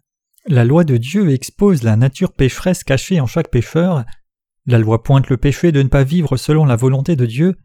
La 0.47 0.65
loi 0.65 0.83
de 0.83 0.97
Dieu 0.97 1.31
expose 1.31 1.83
la 1.83 1.95
nature 1.95 2.33
pécheresse 2.33 2.83
cachée 2.83 3.21
en 3.21 3.27
chaque 3.27 3.51
pécheur. 3.51 4.03
La 4.65 4.79
loi 4.79 5.03
pointe 5.03 5.29
le 5.29 5.37
péché 5.37 5.71
de 5.71 5.81
ne 5.81 5.87
pas 5.87 6.03
vivre 6.03 6.37
selon 6.37 6.65
la 6.65 6.75
volonté 6.75 7.15
de 7.15 7.25
Dieu. 7.25 7.55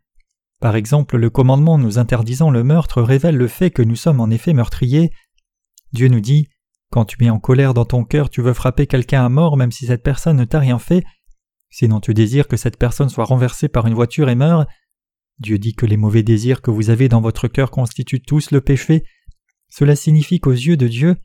Par 0.60 0.76
exemple, 0.76 1.16
le 1.16 1.30
commandement 1.30 1.78
nous 1.78 1.98
interdisant 1.98 2.50
le 2.50 2.64
meurtre 2.64 3.02
révèle 3.02 3.36
le 3.36 3.48
fait 3.48 3.70
que 3.70 3.82
nous 3.82 3.96
sommes 3.96 4.20
en 4.20 4.30
effet 4.30 4.52
meurtriers. 4.52 5.10
Dieu 5.94 6.08
nous 6.08 6.20
dit 6.20 6.48
quand 6.90 7.04
tu 7.04 7.24
es 7.24 7.30
en 7.30 7.40
colère 7.40 7.72
dans 7.72 7.84
ton 7.84 8.04
cœur, 8.04 8.30
tu 8.30 8.42
veux 8.42 8.52
frapper 8.52 8.86
quelqu'un 8.86 9.24
à 9.24 9.28
mort 9.28 9.56
même 9.56 9.72
si 9.72 9.86
cette 9.86 10.02
personne 10.02 10.36
ne 10.36 10.44
t'a 10.44 10.58
rien 10.58 10.78
fait, 10.78 11.04
sinon 11.70 12.00
tu 12.00 12.14
désires 12.14 12.46
que 12.46 12.56
cette 12.56 12.78
personne 12.78 13.08
soit 13.08 13.24
renversée 13.24 13.68
par 13.68 13.86
une 13.86 13.94
voiture 13.94 14.28
et 14.28 14.34
meure. 14.34 14.66
Dieu 15.38 15.58
dit 15.58 15.74
que 15.74 15.86
les 15.86 15.96
mauvais 15.96 16.22
désirs 16.22 16.62
que 16.62 16.70
vous 16.70 16.90
avez 16.90 17.08
dans 17.08 17.20
votre 17.20 17.48
cœur 17.48 17.70
constituent 17.70 18.22
tous 18.22 18.50
le 18.50 18.60
péché. 18.60 19.04
Cela 19.68 19.96
signifie 19.96 20.38
qu'aux 20.38 20.52
yeux 20.52 20.76
de 20.76 20.86
Dieu, 20.86 21.16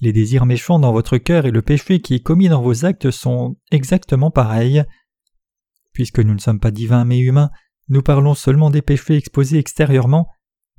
les 0.00 0.12
désirs 0.12 0.46
méchants 0.46 0.78
dans 0.78 0.92
votre 0.92 1.18
cœur 1.18 1.44
et 1.44 1.50
le 1.50 1.60
péché 1.60 2.00
qui 2.00 2.14
est 2.14 2.22
commis 2.22 2.48
dans 2.48 2.62
vos 2.62 2.84
actes 2.84 3.10
sont 3.10 3.56
exactement 3.70 4.30
pareils. 4.30 4.84
Puisque 5.92 6.20
nous 6.20 6.34
ne 6.34 6.40
sommes 6.40 6.60
pas 6.60 6.70
divins 6.70 7.04
mais 7.04 7.18
humains, 7.18 7.50
nous 7.88 8.02
parlons 8.02 8.34
seulement 8.34 8.70
des 8.70 8.82
péchés 8.82 9.16
exposés 9.16 9.58
extérieurement, 9.58 10.28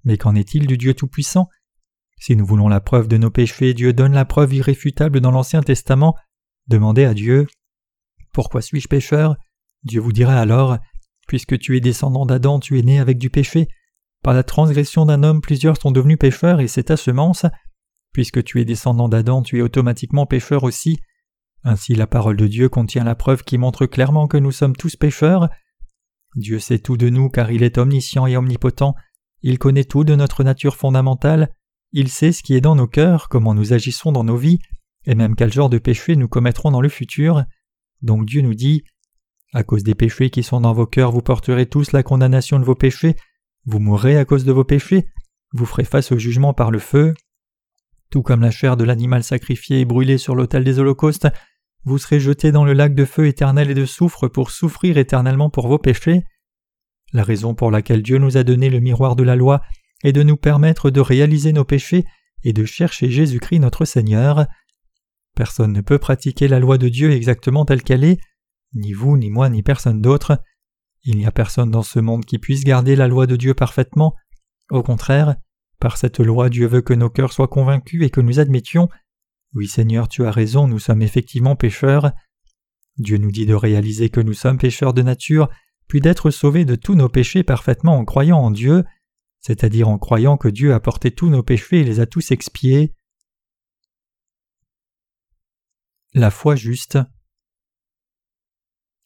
mais 0.04 0.18
qu'en 0.18 0.36
est-il 0.36 0.66
du 0.66 0.78
Dieu 0.78 0.94
Tout-Puissant? 0.94 1.50
Si 2.20 2.36
nous 2.36 2.46
voulons 2.46 2.68
la 2.68 2.82
preuve 2.82 3.08
de 3.08 3.18
nos 3.18 3.32
péchés, 3.32 3.74
Dieu 3.74 3.94
donne 3.94 4.14
la 4.14 4.26
preuve 4.26 4.54
irréfutable 4.54 5.22
dans 5.22 5.32
l'Ancien 5.32 5.62
Testament. 5.62 6.16
Demandez 6.68 7.06
à 7.06 7.14
Dieu 7.14 7.48
Pourquoi 8.34 8.62
suis-je 8.62 8.90
pécheur? 8.90 9.38
Dieu 9.84 10.02
vous 10.02 10.12
dira 10.12 10.36
alors 10.36 10.78
Puisque 11.28 11.58
tu 11.58 11.78
es 11.78 11.80
descendant 11.80 12.26
d'Adam, 12.26 12.60
tu 12.60 12.78
es 12.78 12.82
né 12.82 13.00
avec 13.00 13.18
du 13.18 13.30
péché. 13.30 13.70
Par 14.22 14.34
la 14.34 14.44
transgression 14.44 15.06
d'un 15.06 15.24
homme, 15.24 15.40
plusieurs 15.40 15.80
sont 15.80 15.92
devenus 15.92 16.18
pécheurs 16.20 16.60
et 16.60 16.68
c'est 16.68 16.84
ta 16.84 16.98
semence. 16.98 17.46
Puisque 18.12 18.44
tu 18.44 18.60
es 18.60 18.66
descendant 18.66 19.08
d'Adam, 19.08 19.42
tu 19.42 19.60
es 19.60 19.62
automatiquement 19.62 20.26
pécheur 20.26 20.64
aussi. 20.64 21.00
Ainsi 21.64 21.96
la 21.96 22.08
parole 22.08 22.36
de 22.36 22.48
Dieu 22.48 22.68
contient 22.68 23.04
la 23.06 23.16
preuve 23.16 23.44
qui 23.44 23.58
montre 23.58 23.86
clairement 23.86 24.28
que 24.28 24.38
nous 24.38 24.52
sommes 24.52 24.76
tous 24.76 24.98
pécheurs. 24.98 25.50
Dieu 26.36 26.60
sait 26.60 26.80
tout 26.80 26.98
de 26.98 27.10
nous 27.10 27.30
car 27.30 27.52
il 27.52 27.64
est 27.64 27.78
omniscient 27.78 28.28
et 28.28 28.36
omnipotent. 28.36 28.96
Il 29.42 29.58
connaît 29.58 29.86
tout 29.86 30.04
de 30.04 30.16
notre 30.16 30.44
nature 30.44 30.76
fondamentale. 30.76 31.54
Il 31.91 32.10
sait 32.10 32.32
ce 32.32 32.43
qui 32.43 32.54
est 32.54 32.62
dans 32.62 32.75
nos 32.75 32.88
cœurs, 32.88 33.30
comment 33.30 33.56
nous 33.56 33.73
agissons 33.73 34.12
dans 34.12 34.23
nos 34.23 34.38
vies, 34.38 34.60
et 35.06 35.15
même 35.15 35.36
quel 35.36 35.52
genre 35.52 35.69
de 35.69 35.80
péché 35.80 36.15
nous 36.15 36.28
commettrons 36.28 36.71
dans 36.71 36.82
le 36.82 36.89
futur. 36.89 37.43
Donc 38.02 38.25
Dieu 38.25 38.41
nous 38.41 38.54
dit 38.54 38.84
À 39.54 39.63
cause 39.63 39.84
des 39.84 39.95
péchés 39.95 40.30
qui 40.30 40.43
sont 40.43 40.62
dans 40.62 40.73
vos 40.73 40.86
cœurs, 40.86 41.12
vous 41.12 41.21
porterez 41.21 41.65
tous 41.65 41.91
la 41.91 42.04
condamnation 42.04 42.60
de 42.60 42.65
vos 42.65 42.75
péchés, 42.75 43.15
vous 43.65 43.80
mourrez 43.80 44.17
à 44.17 44.25
cause 44.25 44.45
de 44.45 44.52
vos 44.52 44.63
péchés, 44.63 45.08
vous 45.54 45.65
ferez 45.65 45.84
face 45.84 46.12
au 46.12 46.17
jugement 46.19 46.54
par 46.54 46.69
le 46.69 46.80
feu. 46.80 47.15
Tout 48.12 48.21
comme 48.21 48.41
la 48.41 48.52
chair 48.52 48.78
de 48.78 48.84
l'animal 48.84 49.23
sacrifié 49.23 49.80
et 49.80 49.86
brûlé 49.86 50.17
sur 50.17 50.36
l'autel 50.36 50.63
des 50.63 50.80
holocaustes, 50.80 51.28
vous 51.86 51.97
serez 51.97 52.19
jetés 52.19 52.52
dans 52.52 52.65
le 52.65 52.73
lac 52.73 52.93
de 52.93 53.06
feu 53.06 53.28
éternel 53.28 53.71
et 53.71 53.75
de 53.75 53.86
soufre 53.86 54.28
pour 54.28 54.52
souffrir 54.52 54.97
éternellement 54.97 55.49
pour 55.49 55.67
vos 55.67 55.80
péchés. 55.80 56.23
La 57.13 57.23
raison 57.23 57.56
pour 57.56 57.71
laquelle 57.71 58.04
Dieu 58.04 58.19
nous 58.19 58.38
a 58.38 58.43
donné 58.43 58.69
le 58.69 58.80
miroir 58.80 59.15
de 59.15 59.23
la 59.23 59.36
loi 59.36 59.62
et 60.04 60.14
de 60.14 60.24
nous 60.24 60.38
permettre 60.38 60.90
de 60.90 61.02
réaliser 61.02 61.54
nos 61.54 61.66
péchés 61.66 62.06
et 62.44 62.54
de 62.54 62.66
chercher 62.66 63.10
Jésus-Christ 63.10 63.60
notre 63.60 63.86
Seigneur. 63.86 64.48
Personne 65.36 65.74
ne 65.74 65.82
peut 65.82 66.00
pratiquer 66.00 66.48
la 66.48 66.60
loi 66.60 66.78
de 66.78 66.90
Dieu 66.90 67.12
exactement 67.12 67.66
telle 67.66 67.84
qu'elle 67.84 68.04
est, 68.04 68.20
ni 68.74 68.94
vous, 68.94 69.18
ni 69.18 69.30
moi, 69.30 69.50
ni 69.50 69.64
personne 69.64 70.02
d'autre. 70.02 70.42
Il 71.04 71.18
n'y 71.18 71.26
a 71.26 71.32
personne 71.32 71.72
dans 71.72 71.84
ce 71.84 72.00
monde 72.00 72.26
qui 72.26 72.40
puisse 72.40 72.64
garder 72.64 72.96
la 72.96 73.08
loi 73.08 73.26
de 73.26 73.36
Dieu 73.36 73.54
parfaitement. 73.54 74.16
Au 74.70 74.84
contraire, 74.84 75.36
par 75.80 75.98
cette 75.98 76.20
loi 76.20 76.50
Dieu 76.50 76.68
veut 76.68 76.82
que 76.82 76.94
nos 76.94 77.10
cœurs 77.10 77.34
soient 77.34 77.48
convaincus 77.48 78.06
et 78.06 78.10
que 78.10 78.22
nous 78.22 78.40
admettions 78.40 78.90
Oui 79.54 79.68
Seigneur, 79.68 80.08
tu 80.08 80.26
as 80.26 80.32
raison, 80.32 80.68
nous 80.68 80.80
sommes 80.80 81.02
effectivement 81.02 81.56
pécheurs. 81.56 82.12
Dieu 82.98 83.18
nous 83.18 83.32
dit 83.32 83.46
de 83.46 83.54
réaliser 83.54 84.10
que 84.10 84.20
nous 84.20 84.34
sommes 84.34 84.58
pécheurs 84.58 84.94
de 84.94 85.02
nature, 85.02 85.50
puis 85.88 86.02
d'être 86.02 86.32
sauvés 86.32 86.66
de 86.66 86.76
tous 86.76 86.96
nos 86.96 87.10
péchés 87.10 87.44
parfaitement 87.44 87.98
en 87.98 88.04
croyant 88.04 88.40
en 88.40 88.52
Dieu 88.52 88.84
c'est-à-dire 89.39 89.89
en 89.89 89.97
croyant 89.97 90.38
que 90.38 90.47
Dieu 90.47 90.73
a 90.73 90.80
porté 90.80 91.12
tous 91.12 91.30
nos 91.30 91.43
péchés 91.43 91.82
et 91.82 91.84
les 91.84 91.99
a 91.99 92.06
tous 92.06 92.32
expiés. 92.32 92.93
La 96.13 96.32
foi 96.32 96.56
juste. 96.56 96.97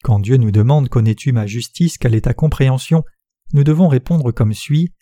Quand 0.02 0.18
Dieu 0.18 0.36
nous 0.36 0.50
demande 0.50 0.88
Connais-tu 0.88 1.32
ma 1.32 1.46
justice 1.46 1.98
Quelle 1.98 2.14
est 2.14 2.22
ta 2.22 2.34
compréhension 2.34 3.04
nous 3.52 3.62
devons 3.62 3.88
répondre 3.88 4.32
comme 4.32 4.52
suit 4.52 4.92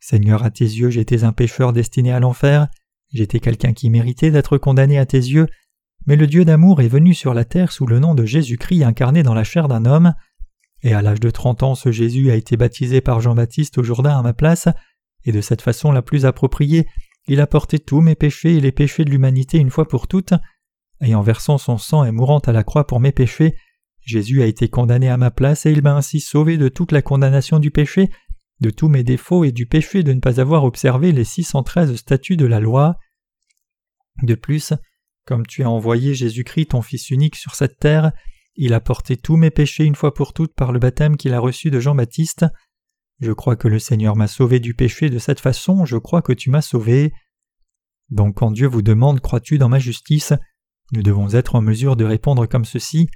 Seigneur, 0.00 0.42
à 0.42 0.50
tes 0.50 0.64
yeux, 0.64 0.90
j'étais 0.90 1.24
un 1.24 1.32
pécheur 1.32 1.72
destiné 1.72 2.12
à 2.12 2.20
l'enfer, 2.20 2.68
j'étais 3.12 3.40
quelqu'un 3.40 3.72
qui 3.72 3.90
méritait 3.90 4.30
d'être 4.30 4.58
condamné 4.58 4.98
à 4.98 5.06
tes 5.06 5.18
yeux, 5.18 5.46
mais 6.06 6.16
le 6.16 6.26
Dieu 6.26 6.44
d'amour 6.44 6.80
est 6.80 6.88
venu 6.88 7.14
sur 7.14 7.34
la 7.34 7.44
terre 7.44 7.72
sous 7.72 7.86
le 7.86 7.98
nom 7.98 8.14
de 8.14 8.24
Jésus-Christ 8.24 8.84
incarné 8.84 9.22
dans 9.22 9.34
la 9.34 9.44
chair 9.44 9.68
d'un 9.68 9.84
homme. 9.84 10.14
Et 10.82 10.92
à 10.92 11.02
l'âge 11.02 11.20
de 11.20 11.30
trente 11.30 11.62
ans, 11.62 11.74
ce 11.74 11.90
Jésus 11.90 12.30
a 12.30 12.36
été 12.36 12.56
baptisé 12.56 13.00
par 13.00 13.20
Jean-Baptiste 13.20 13.78
au 13.78 13.82
Jourdain 13.82 14.18
à 14.18 14.22
ma 14.22 14.32
place, 14.32 14.68
et 15.24 15.32
de 15.32 15.40
cette 15.40 15.62
façon 15.62 15.90
la 15.90 16.02
plus 16.02 16.26
appropriée, 16.26 16.86
il 17.26 17.40
a 17.40 17.46
porté 17.46 17.78
tous 17.78 18.00
mes 18.00 18.14
péchés 18.14 18.56
et 18.56 18.60
les 18.60 18.72
péchés 18.72 19.04
de 19.04 19.10
l'humanité 19.10 19.58
une 19.58 19.70
fois 19.70 19.88
pour 19.88 20.06
toutes, 20.06 20.34
et 21.00 21.14
en 21.14 21.22
versant 21.22 21.58
son 21.58 21.78
sang 21.78 22.04
et 22.04 22.12
mourant 22.12 22.38
à 22.38 22.52
la 22.52 22.62
croix 22.62 22.86
pour 22.86 23.00
mes 23.00 23.12
péchés, 23.12 23.56
Jésus 24.00 24.42
a 24.42 24.46
été 24.46 24.68
condamné 24.68 25.08
à 25.08 25.16
ma 25.16 25.32
place 25.32 25.66
et 25.66 25.72
il 25.72 25.82
m'a 25.82 25.94
ainsi 25.94 26.20
sauvé 26.20 26.56
de 26.56 26.68
toute 26.68 26.92
la 26.92 27.02
condamnation 27.02 27.58
du 27.58 27.72
péché, 27.72 28.08
de 28.60 28.70
tous 28.70 28.88
mes 28.88 29.02
défauts 29.02 29.44
et 29.44 29.52
du 29.52 29.66
péché 29.66 30.02
de 30.02 30.12
ne 30.12 30.20
pas 30.20 30.40
avoir 30.40 30.64
observé 30.64 31.10
les 31.12 31.24
613 31.24 31.96
statuts 31.96 32.36
de 32.36 32.46
la 32.46 32.60
loi. 32.60 32.96
De 34.22 34.34
plus, 34.34 34.72
comme 35.26 35.44
tu 35.44 35.64
as 35.64 35.70
envoyé 35.70 36.14
Jésus-Christ 36.14 36.66
ton 36.66 36.82
Fils 36.82 37.10
unique 37.10 37.34
sur 37.34 37.56
cette 37.56 37.78
terre, 37.78 38.12
il 38.56 38.74
a 38.74 38.80
porté 38.80 39.16
tous 39.16 39.36
mes 39.36 39.50
péchés 39.50 39.84
une 39.84 39.94
fois 39.94 40.14
pour 40.14 40.32
toutes 40.32 40.54
par 40.54 40.72
le 40.72 40.78
baptême 40.78 41.16
qu'il 41.16 41.34
a 41.34 41.40
reçu 41.40 41.70
de 41.70 41.80
Jean-Baptiste. 41.80 42.46
Je 43.20 43.32
crois 43.32 43.56
que 43.56 43.68
le 43.68 43.78
Seigneur 43.78 44.16
m'a 44.16 44.26
sauvé 44.26 44.60
du 44.60 44.74
péché 44.74 45.10
de 45.10 45.18
cette 45.18 45.40
façon, 45.40 45.84
je 45.84 45.96
crois 45.96 46.22
que 46.22 46.32
tu 46.32 46.50
m'as 46.50 46.62
sauvé. 46.62 47.12
Donc 48.10 48.36
quand 48.36 48.50
Dieu 48.50 48.66
vous 48.66 48.82
demande 48.82 49.20
Crois-tu 49.20 49.58
dans 49.58 49.68
ma 49.68 49.78
justice? 49.78 50.32
Nous 50.92 51.02
devons 51.02 51.34
être 51.34 51.54
en 51.54 51.62
mesure 51.62 51.96
de 51.96 52.04
répondre 52.04 52.46
comme 52.46 52.64
ceci 52.64 53.08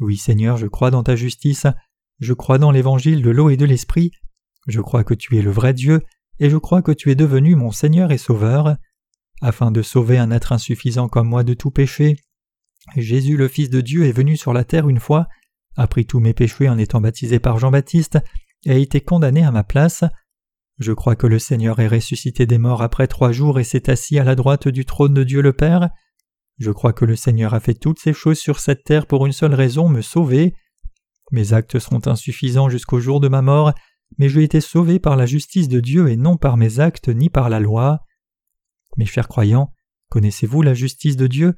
oui 0.00 0.16
Seigneur, 0.16 0.56
je 0.56 0.66
crois 0.66 0.90
dans 0.90 1.02
ta 1.02 1.14
justice, 1.14 1.66
je 2.18 2.32
crois 2.32 2.58
dans 2.58 2.70
l'évangile 2.70 3.22
de 3.22 3.30
l'eau 3.30 3.50
et 3.50 3.56
de 3.56 3.66
l'esprit, 3.66 4.10
je 4.66 4.80
crois 4.80 5.04
que 5.04 5.14
tu 5.14 5.38
es 5.38 5.42
le 5.42 5.50
vrai 5.50 5.74
Dieu, 5.74 6.02
et 6.38 6.48
je 6.48 6.56
crois 6.56 6.82
que 6.82 6.92
tu 6.92 7.10
es 7.10 7.14
devenu 7.14 7.54
mon 7.54 7.70
Seigneur 7.70 8.10
et 8.10 8.18
Sauveur. 8.18 8.76
Afin 9.42 9.70
de 9.70 9.82
sauver 9.82 10.18
un 10.18 10.30
être 10.30 10.52
insuffisant 10.52 11.08
comme 11.08 11.28
moi 11.28 11.44
de 11.44 11.54
tout 11.54 11.70
péché, 11.70 12.16
Jésus 12.96 13.36
le 13.36 13.48
Fils 13.48 13.70
de 13.70 13.80
Dieu 13.80 14.06
est 14.06 14.12
venu 14.12 14.36
sur 14.36 14.52
la 14.52 14.64
terre 14.64 14.88
une 14.88 15.00
fois, 15.00 15.28
a 15.76 15.86
pris 15.86 16.06
tous 16.06 16.20
mes 16.20 16.34
péchés 16.34 16.68
en 16.68 16.78
étant 16.78 17.00
baptisé 17.00 17.38
par 17.38 17.58
Jean-Baptiste, 17.58 18.18
et 18.64 18.72
a 18.72 18.76
été 18.76 19.00
condamné 19.00 19.42
à 19.44 19.50
ma 19.50 19.64
place. 19.64 20.04
Je 20.78 20.92
crois 20.92 21.16
que 21.16 21.26
le 21.26 21.38
Seigneur 21.38 21.78
est 21.80 21.88
ressuscité 21.88 22.46
des 22.46 22.58
morts 22.58 22.82
après 22.82 23.06
trois 23.06 23.32
jours 23.32 23.58
et 23.60 23.64
s'est 23.64 23.90
assis 23.90 24.18
à 24.18 24.24
la 24.24 24.34
droite 24.34 24.68
du 24.68 24.84
trône 24.84 25.14
de 25.14 25.24
Dieu 25.24 25.42
le 25.42 25.52
Père. 25.52 25.90
Je 26.58 26.70
crois 26.70 26.92
que 26.92 27.04
le 27.04 27.16
Seigneur 27.16 27.54
a 27.54 27.60
fait 27.60 27.74
toutes 27.74 27.98
ces 27.98 28.12
choses 28.12 28.38
sur 28.38 28.60
cette 28.60 28.84
terre 28.84 29.06
pour 29.06 29.26
une 29.26 29.32
seule 29.32 29.54
raison, 29.54 29.88
me 29.88 30.02
sauver. 30.02 30.54
Mes 31.32 31.52
actes 31.52 31.78
seront 31.78 32.06
insuffisants 32.06 32.68
jusqu'au 32.68 33.00
jour 33.00 33.20
de 33.20 33.28
ma 33.28 33.40
mort, 33.40 33.72
mais 34.18 34.28
j'ai 34.28 34.42
été 34.42 34.60
sauvé 34.60 34.98
par 34.98 35.16
la 35.16 35.26
justice 35.26 35.68
de 35.68 35.80
Dieu 35.80 36.08
et 36.08 36.16
non 36.16 36.36
par 36.36 36.56
mes 36.56 36.80
actes 36.80 37.08
ni 37.08 37.30
par 37.30 37.48
la 37.48 37.60
loi. 37.60 38.00
Mes 38.96 39.06
chers 39.06 39.28
croyants, 39.28 39.72
connaissez-vous 40.10 40.62
la 40.62 40.74
justice 40.74 41.16
de 41.16 41.26
Dieu? 41.26 41.54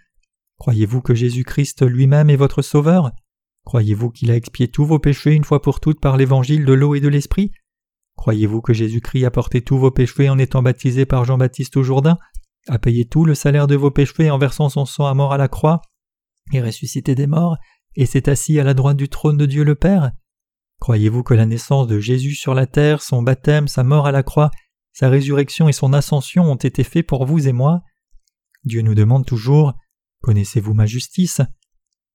Croyez-vous 0.62 1.00
que 1.00 1.12
Jésus-Christ 1.12 1.84
lui-même 1.84 2.30
est 2.30 2.36
votre 2.36 2.62
Sauveur? 2.62 3.10
Croyez-vous 3.64 4.10
qu'il 4.10 4.30
a 4.30 4.36
expié 4.36 4.68
tous 4.68 4.84
vos 4.84 5.00
péchés 5.00 5.32
une 5.32 5.42
fois 5.42 5.60
pour 5.60 5.80
toutes 5.80 5.98
par 5.98 6.16
l'évangile 6.16 6.64
de 6.64 6.72
l'eau 6.72 6.94
et 6.94 7.00
de 7.00 7.08
l'esprit? 7.08 7.50
Croyez-vous 8.14 8.60
que 8.60 8.72
Jésus-Christ 8.72 9.24
a 9.24 9.32
porté 9.32 9.62
tous 9.62 9.76
vos 9.76 9.90
péchés 9.90 10.28
en 10.28 10.38
étant 10.38 10.62
baptisé 10.62 11.04
par 11.04 11.24
Jean-Baptiste 11.24 11.76
au 11.78 11.82
Jourdain? 11.82 12.16
A 12.68 12.78
payé 12.78 13.06
tout 13.06 13.24
le 13.24 13.34
salaire 13.34 13.66
de 13.66 13.74
vos 13.74 13.90
péchés 13.90 14.30
en 14.30 14.38
versant 14.38 14.68
son 14.68 14.84
sang 14.84 15.06
à 15.06 15.14
mort 15.14 15.32
à 15.32 15.36
la 15.36 15.48
croix, 15.48 15.82
et 16.52 16.60
ressuscité 16.60 17.16
des 17.16 17.26
morts, 17.26 17.56
et 17.96 18.06
s'est 18.06 18.28
assis 18.28 18.60
à 18.60 18.62
la 18.62 18.74
droite 18.74 18.96
du 18.96 19.08
trône 19.08 19.38
de 19.38 19.46
Dieu 19.46 19.64
le 19.64 19.74
Père? 19.74 20.12
Croyez-vous 20.78 21.24
que 21.24 21.34
la 21.34 21.46
naissance 21.46 21.88
de 21.88 21.98
Jésus 21.98 22.36
sur 22.36 22.54
la 22.54 22.68
terre, 22.68 23.02
son 23.02 23.20
baptême, 23.20 23.66
sa 23.66 23.82
mort 23.82 24.06
à 24.06 24.12
la 24.12 24.22
croix, 24.22 24.52
sa 24.92 25.08
résurrection 25.08 25.68
et 25.68 25.72
son 25.72 25.92
ascension 25.92 26.44
ont 26.44 26.54
été 26.54 26.84
faits 26.84 27.08
pour 27.08 27.26
vous 27.26 27.48
et 27.48 27.52
moi? 27.52 27.82
Dieu 28.62 28.82
nous 28.82 28.94
demande 28.94 29.26
toujours 29.26 29.74
Connaissez-vous 30.22 30.74
ma 30.74 30.86
justice? 30.86 31.40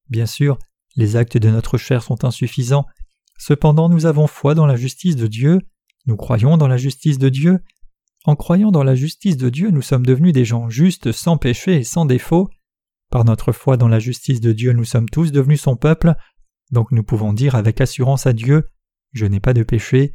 Bien 0.10 0.26
sûr, 0.26 0.58
les 0.96 1.16
actes 1.16 1.38
de 1.38 1.50
notre 1.50 1.78
chair 1.78 2.02
sont 2.02 2.26
insuffisants, 2.26 2.86
cependant 3.38 3.90
nous 3.90 4.06
avons 4.06 4.28
foi 4.28 4.56
dans 4.56 4.66
la 4.66 4.76
justice 4.76 5.16
de 5.16 5.28
Dieu, 5.28 5.60
nous 6.06 6.16
croyons 6.16 6.58
dans 6.58 6.68
la 6.68 6.78
justice 6.78 7.20
de 7.20 7.30
Dieu, 7.30 7.60
en 8.28 8.36
croyant 8.36 8.72
dans 8.72 8.84
la 8.84 8.96
justice 8.96 9.38
de 9.38 9.50
Dieu, 9.50 9.72
nous 9.72 9.82
sommes 9.82 10.06
devenus 10.06 10.34
des 10.34 10.44
gens 10.44 10.70
justes, 10.70 11.14
sans 11.14 11.38
péché 11.38 11.76
et 11.76 11.84
sans 11.84 12.06
défaut. 12.06 12.50
Par 13.10 13.24
notre 13.24 13.54
foi 13.54 13.78
dans 13.78 13.88
la 13.88 14.00
justice 14.00 14.42
de 14.42 14.52
Dieu, 14.52 14.74
nous 14.74 14.84
sommes 14.84 15.08
tous 15.08 15.32
devenus 15.32 15.62
son 15.62 15.78
peuple, 15.78 16.14
donc 16.72 16.92
nous 16.92 17.04
pouvons 17.04 17.32
dire 17.32 17.56
avec 17.56 17.80
assurance 17.80 18.28
à 18.28 18.34
Dieu 18.34 18.68
Je 19.14 19.26
n'ai 19.26 19.40
pas 19.40 19.54
de 19.54 19.64
péché. 19.64 20.12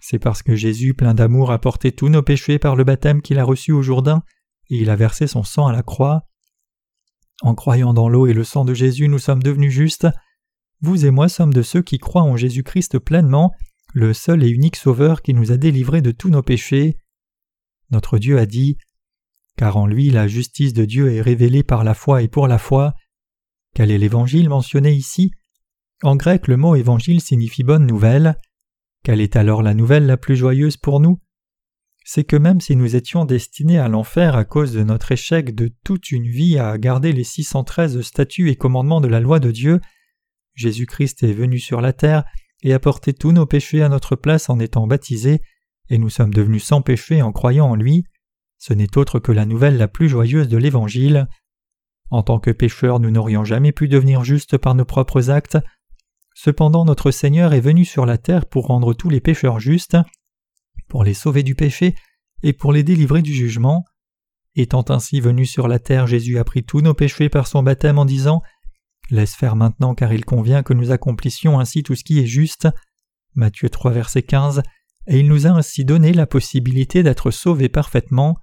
C'est 0.00 0.20
parce 0.20 0.44
que 0.44 0.54
Jésus, 0.54 0.94
plein 0.94 1.14
d'amour, 1.14 1.50
a 1.50 1.60
porté 1.60 1.90
tous 1.90 2.08
nos 2.08 2.22
péchés 2.22 2.60
par 2.60 2.76
le 2.76 2.84
baptême 2.84 3.22
qu'il 3.22 3.40
a 3.40 3.44
reçu 3.44 3.72
au 3.72 3.82
Jourdain, 3.82 4.22
et 4.70 4.76
il 4.76 4.90
a 4.90 4.96
versé 4.96 5.26
son 5.26 5.42
sang 5.42 5.66
à 5.66 5.72
la 5.72 5.82
croix. 5.82 6.28
En 7.42 7.56
croyant 7.56 7.92
dans 7.92 8.08
l'eau 8.08 8.28
et 8.28 8.32
le 8.32 8.44
sang 8.44 8.64
de 8.64 8.72
Jésus, 8.72 9.08
nous 9.08 9.18
sommes 9.18 9.42
devenus 9.42 9.72
justes. 9.72 10.06
Vous 10.80 11.06
et 11.06 11.10
moi 11.10 11.28
sommes 11.28 11.52
de 11.52 11.62
ceux 11.62 11.82
qui 11.82 11.98
croient 11.98 12.22
en 12.22 12.36
Jésus-Christ 12.36 13.00
pleinement, 13.00 13.52
le 13.92 14.14
seul 14.14 14.44
et 14.44 14.48
unique 14.48 14.76
Sauveur 14.76 15.22
qui 15.22 15.34
nous 15.34 15.50
a 15.50 15.56
délivrés 15.56 16.02
de 16.02 16.12
tous 16.12 16.30
nos 16.30 16.42
péchés. 16.42 16.98
Notre 17.90 18.18
Dieu 18.18 18.38
a 18.38 18.46
dit 18.46 18.78
Car 19.56 19.76
en 19.76 19.86
lui 19.86 20.10
la 20.10 20.28
justice 20.28 20.72
de 20.72 20.84
Dieu 20.84 21.12
est 21.12 21.20
révélée 21.20 21.64
par 21.64 21.82
la 21.82 21.94
foi 21.94 22.22
et 22.22 22.28
pour 22.28 22.46
la 22.46 22.58
foi. 22.58 22.94
Quel 23.74 23.90
est 23.90 23.98
l'évangile 23.98 24.48
mentionné 24.48 24.92
ici? 24.92 25.32
En 26.04 26.14
grec, 26.14 26.46
le 26.46 26.56
mot 26.56 26.76
évangile 26.76 27.20
signifie 27.20 27.64
bonne 27.64 27.86
nouvelle. 27.86 28.36
Quelle 29.02 29.20
est 29.20 29.34
alors 29.34 29.62
la 29.62 29.74
nouvelle 29.74 30.06
la 30.06 30.16
plus 30.16 30.36
joyeuse 30.36 30.76
pour 30.76 31.00
nous? 31.00 31.20
C'est 32.04 32.24
que 32.24 32.36
même 32.36 32.60
si 32.60 32.76
nous 32.76 32.96
étions 32.96 33.24
destinés 33.24 33.78
à 33.78 33.88
l'enfer 33.88 34.34
à 34.34 34.44
cause 34.44 34.72
de 34.72 34.82
notre 34.82 35.12
échec 35.12 35.54
de 35.54 35.72
toute 35.84 36.10
une 36.10 36.28
vie 36.28 36.58
à 36.58 36.76
garder 36.78 37.12
les 37.12 37.24
613 37.24 38.00
statuts 38.00 38.50
et 38.50 38.56
commandements 38.56 39.00
de 39.00 39.08
la 39.08 39.20
loi 39.20 39.38
de 39.38 39.50
Dieu, 39.50 39.80
Jésus-Christ 40.54 41.22
est 41.22 41.32
venu 41.32 41.58
sur 41.58 41.80
la 41.80 41.92
terre 41.92 42.24
et 42.62 42.72
a 42.72 42.78
porté 42.78 43.12
tous 43.12 43.32
nos 43.32 43.46
péchés 43.46 43.82
à 43.82 43.88
notre 43.88 44.16
place 44.16 44.50
en 44.50 44.58
étant 44.58 44.86
baptisé 44.86 45.40
et 45.88 45.98
nous 45.98 46.10
sommes 46.10 46.34
devenus 46.34 46.64
sans 46.64 46.82
péché 46.82 47.22
en 47.22 47.32
croyant 47.32 47.66
en 47.66 47.74
lui, 47.74 48.04
ce 48.62 48.72
n'est 48.72 48.96
autre 48.96 49.18
que 49.18 49.32
la 49.32 49.44
nouvelle 49.44 49.76
la 49.76 49.88
plus 49.88 50.08
joyeuse 50.08 50.46
de 50.46 50.56
l'Évangile. 50.56 51.26
En 52.10 52.22
tant 52.22 52.38
que 52.38 52.52
pécheurs, 52.52 53.00
nous 53.00 53.10
n'aurions 53.10 53.42
jamais 53.42 53.72
pu 53.72 53.88
devenir 53.88 54.22
justes 54.22 54.56
par 54.56 54.76
nos 54.76 54.84
propres 54.84 55.30
actes. 55.30 55.58
Cependant, 56.32 56.84
notre 56.84 57.10
Seigneur 57.10 57.54
est 57.54 57.60
venu 57.60 57.84
sur 57.84 58.06
la 58.06 58.18
terre 58.18 58.46
pour 58.46 58.68
rendre 58.68 58.94
tous 58.94 59.10
les 59.10 59.20
pécheurs 59.20 59.58
justes, 59.58 59.96
pour 60.92 61.04
les 61.04 61.14
sauver 61.14 61.42
du 61.42 61.54
péché 61.54 61.94
et 62.42 62.52
pour 62.52 62.70
les 62.70 62.82
délivrer 62.82 63.22
du 63.22 63.32
jugement. 63.32 63.86
Étant 64.54 64.84
ainsi 64.90 65.22
venu 65.22 65.46
sur 65.46 65.66
la 65.66 65.78
terre, 65.78 66.06
Jésus 66.06 66.36
a 66.36 66.44
pris 66.44 66.64
tous 66.64 66.82
nos 66.82 66.92
péchés 66.92 67.30
par 67.30 67.46
son 67.46 67.62
baptême 67.62 67.98
en 67.98 68.04
disant 68.04 68.42
Laisse 69.08 69.34
faire 69.34 69.56
maintenant 69.56 69.94
car 69.94 70.12
il 70.12 70.26
convient 70.26 70.62
que 70.62 70.74
nous 70.74 70.90
accomplissions 70.90 71.58
ainsi 71.58 71.82
tout 71.82 71.94
ce 71.94 72.04
qui 72.04 72.18
est 72.18 72.26
juste. 72.26 72.68
Matthieu 73.34 73.70
3 73.70 73.90
verset 73.90 74.22
15 74.22 74.62
et 75.06 75.18
il 75.18 75.28
nous 75.28 75.46
a 75.46 75.50
ainsi 75.52 75.86
donné 75.86 76.12
la 76.12 76.26
possibilité 76.26 77.02
d'être 77.02 77.30
sauvés 77.30 77.70
parfaitement. 77.70 78.36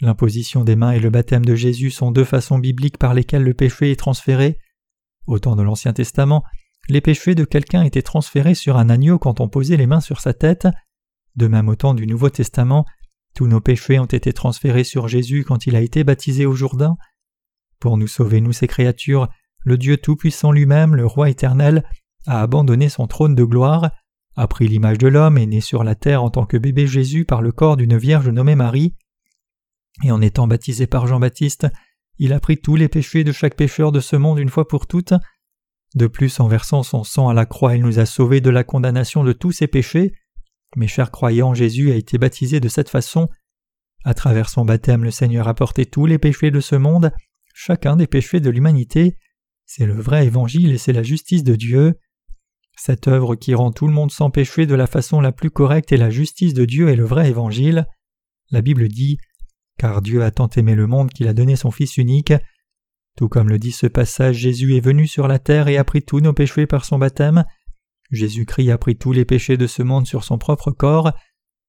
L'imposition 0.00 0.64
des 0.64 0.74
mains 0.74 0.90
et 0.90 0.98
le 0.98 1.10
baptême 1.10 1.44
de 1.44 1.54
Jésus 1.54 1.92
sont 1.92 2.10
deux 2.10 2.24
façons 2.24 2.58
bibliques 2.58 2.98
par 2.98 3.14
lesquelles 3.14 3.44
le 3.44 3.54
péché 3.54 3.92
est 3.92 4.00
transféré. 4.00 4.58
Au 5.28 5.38
temps 5.38 5.54
de 5.54 5.62
l'Ancien 5.62 5.92
Testament, 5.92 6.42
les 6.88 7.00
péchés 7.00 7.36
de 7.36 7.44
quelqu'un 7.44 7.84
étaient 7.84 8.02
transférés 8.02 8.56
sur 8.56 8.76
un 8.76 8.90
agneau 8.90 9.20
quand 9.20 9.38
on 9.38 9.48
posait 9.48 9.76
les 9.76 9.86
mains 9.86 10.00
sur 10.00 10.20
sa 10.20 10.34
tête. 10.34 10.66
De 11.36 11.46
même 11.48 11.68
au 11.68 11.74
temps 11.74 11.94
du 11.94 12.06
Nouveau 12.06 12.30
Testament, 12.30 12.84
tous 13.34 13.46
nos 13.46 13.60
péchés 13.60 13.98
ont 13.98 14.04
été 14.04 14.32
transférés 14.32 14.84
sur 14.84 15.08
Jésus 15.08 15.44
quand 15.44 15.66
il 15.66 15.74
a 15.74 15.80
été 15.80 16.04
baptisé 16.04 16.46
au 16.46 16.54
Jourdain. 16.54 16.96
Pour 17.80 17.96
nous 17.96 18.06
sauver, 18.06 18.40
nous 18.40 18.52
ces 18.52 18.68
créatures, 18.68 19.28
le 19.64 19.76
Dieu 19.76 19.96
Tout-Puissant 19.96 20.52
lui-même, 20.52 20.94
le 20.94 21.06
Roi 21.06 21.30
éternel, 21.30 21.84
a 22.26 22.40
abandonné 22.40 22.88
son 22.88 23.06
trône 23.06 23.34
de 23.34 23.44
gloire, 23.44 23.90
a 24.36 24.46
pris 24.46 24.68
l'image 24.68 24.98
de 24.98 25.08
l'homme 25.08 25.38
et 25.38 25.46
né 25.46 25.60
sur 25.60 25.84
la 25.84 25.94
terre 25.94 26.22
en 26.22 26.30
tant 26.30 26.46
que 26.46 26.56
bébé 26.56 26.86
Jésus 26.86 27.24
par 27.24 27.42
le 27.42 27.52
corps 27.52 27.76
d'une 27.76 27.96
vierge 27.96 28.28
nommée 28.28 28.54
Marie, 28.54 28.94
et 30.02 30.10
en 30.10 30.20
étant 30.20 30.46
baptisé 30.46 30.86
par 30.86 31.06
Jean-Baptiste, 31.06 31.68
il 32.18 32.32
a 32.32 32.40
pris 32.40 32.58
tous 32.58 32.76
les 32.76 32.88
péchés 32.88 33.24
de 33.24 33.32
chaque 33.32 33.56
pécheur 33.56 33.92
de 33.92 34.00
ce 34.00 34.16
monde 34.16 34.38
une 34.38 34.48
fois 34.48 34.66
pour 34.66 34.86
toutes. 34.86 35.14
De 35.94 36.06
plus, 36.06 36.40
en 36.40 36.48
versant 36.48 36.82
son 36.82 37.04
sang 37.04 37.28
à 37.28 37.34
la 37.34 37.46
croix, 37.46 37.76
il 37.76 37.82
nous 37.82 37.98
a 37.98 38.06
sauvés 38.06 38.40
de 38.40 38.50
la 38.50 38.64
condamnation 38.64 39.22
de 39.22 39.32
tous 39.32 39.52
ses 39.52 39.66
péchés. 39.66 40.12
Mes 40.76 40.88
chers 40.88 41.10
croyants, 41.10 41.54
Jésus 41.54 41.92
a 41.92 41.96
été 41.96 42.18
baptisé 42.18 42.60
de 42.60 42.68
cette 42.68 42.88
façon. 42.88 43.28
À 44.04 44.14
travers 44.14 44.48
son 44.48 44.64
baptême, 44.64 45.04
le 45.04 45.10
Seigneur 45.10 45.48
a 45.48 45.54
porté 45.54 45.86
tous 45.86 46.06
les 46.06 46.18
péchés 46.18 46.50
de 46.50 46.60
ce 46.60 46.74
monde, 46.74 47.12
chacun 47.54 47.96
des 47.96 48.06
péchés 48.06 48.40
de 48.40 48.50
l'humanité. 48.50 49.16
C'est 49.66 49.86
le 49.86 49.98
vrai 49.98 50.26
évangile 50.26 50.72
et 50.72 50.78
c'est 50.78 50.92
la 50.92 51.02
justice 51.02 51.44
de 51.44 51.54
Dieu. 51.56 51.94
Cette 52.76 53.08
œuvre 53.08 53.36
qui 53.36 53.54
rend 53.54 53.70
tout 53.70 53.86
le 53.86 53.92
monde 53.92 54.10
sans 54.10 54.30
péché 54.30 54.66
de 54.66 54.74
la 54.74 54.86
façon 54.86 55.20
la 55.20 55.32
plus 55.32 55.50
correcte 55.50 55.92
est 55.92 55.96
la 55.96 56.10
justice 56.10 56.54
de 56.54 56.64
Dieu 56.64 56.88
et 56.88 56.96
le 56.96 57.04
vrai 57.04 57.30
évangile. 57.30 57.86
La 58.50 58.60
Bible 58.60 58.88
dit 58.88 59.18
Car 59.78 60.02
Dieu 60.02 60.22
a 60.22 60.32
tant 60.32 60.48
aimé 60.48 60.74
le 60.74 60.86
monde 60.86 61.10
qu'il 61.10 61.28
a 61.28 61.34
donné 61.34 61.56
son 61.56 61.70
Fils 61.70 61.96
unique. 61.96 62.32
Tout 63.16 63.28
comme 63.28 63.48
le 63.48 63.60
dit 63.60 63.72
ce 63.72 63.86
passage, 63.86 64.38
Jésus 64.38 64.76
est 64.76 64.84
venu 64.84 65.06
sur 65.06 65.28
la 65.28 65.38
terre 65.38 65.68
et 65.68 65.78
a 65.78 65.84
pris 65.84 66.02
tous 66.02 66.20
nos 66.20 66.32
péchés 66.32 66.66
par 66.66 66.84
son 66.84 66.98
baptême. 66.98 67.44
Jésus-Christ 68.14 68.70
a 68.70 68.78
pris 68.78 68.96
tous 68.96 69.12
les 69.12 69.24
péchés 69.24 69.56
de 69.56 69.66
ce 69.66 69.82
monde 69.82 70.06
sur 70.06 70.24
son 70.24 70.38
propre 70.38 70.70
corps. 70.70 71.12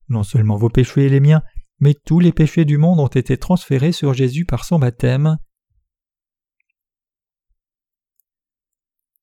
Non 0.10 0.24
seulement 0.24 0.58
vos 0.58 0.70
péchés 0.70 1.06
et 1.06 1.10
les 1.10 1.20
miens, 1.20 1.42
mais 1.80 1.94
tous 1.94 2.20
les 2.20 2.32
péchés 2.32 2.66
du 2.66 2.78
monde 2.78 3.00
ont 3.00 3.08
été 3.08 3.38
transférés 3.38 3.92
sur 3.92 4.14
Jésus 4.14 4.46
par 4.46 4.66
son 4.66 4.80
baptême. 4.80 5.38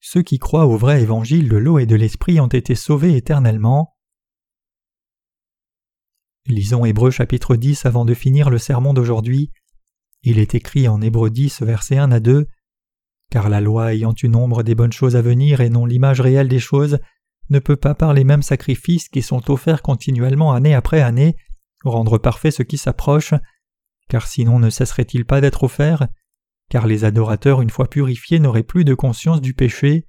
Ceux 0.01 0.23
qui 0.23 0.39
croient 0.39 0.67
au 0.67 0.77
vrai 0.77 1.03
évangile 1.03 1.49
de 1.49 1.57
l'eau 1.57 1.79
et 1.79 1.87
de 1.87 1.95
l'esprit 1.97 2.41
ont 2.41 2.49
été 2.49 2.75
sauvés 2.75 3.17
éternellement. 3.17 3.97
Lisons 6.47 6.85
Hébreu 6.85 7.13
chapitre 7.13 7.55
10 7.55 7.87
avant 7.87 8.05
de 8.05 8.15
finir 8.15 8.51
le 8.51 8.59
sermon 8.59 8.95
d'aujourd'hui. 8.95 9.53
Il 10.25 10.39
est 10.39 10.57
écrit 10.57 10.89
en 10.89 11.01
Hébreu 11.01 11.31
10 11.31 11.63
versets 11.63 11.99
1 11.99 12.11
à 12.11 12.21
2 12.21 12.47
car 13.33 13.49
la 13.49 13.63
loi 13.63 13.95
ayant 13.95 14.13
une 14.13 14.37
ombre 14.37 14.63
des 14.63 14.75
bonnes 14.75 14.93
choses 14.93 15.17
à 15.17 15.23
venir 15.23 15.63
et 15.63 15.71
non 15.71 15.87
l'image 15.87 16.21
réelle 16.21 16.49
des 16.49 16.59
choses, 16.59 16.99
ne 17.51 17.59
peut 17.59 17.77
pas 17.77 17.95
par 17.95 18.15
les 18.15 18.25
mêmes 18.25 18.43
sacrifices 18.43 19.09
qui 19.09 19.23
sont 19.23 19.51
offerts 19.51 19.83
continuellement 19.83 20.53
année 20.53 20.75
après 20.75 21.01
année 21.01 21.37
rendre 21.85 22.19
parfait 22.19 22.51
ce 22.51 22.63
qui 22.63 22.79
s'approche, 22.79 23.35
car 24.09 24.27
sinon 24.27 24.59
ne 24.59 24.71
cesserait-il 24.71 25.25
pas 25.25 25.41
d'être 25.41 25.65
offert, 25.65 26.07
car 26.71 26.87
les 26.87 27.05
adorateurs 27.05 27.61
une 27.61 27.71
fois 27.71 27.89
purifiés 27.89 28.39
n'auraient 28.39 28.63
plus 28.63 28.85
de 28.85 28.95
conscience 28.95 29.41
du 29.41 29.55
péché? 29.55 30.07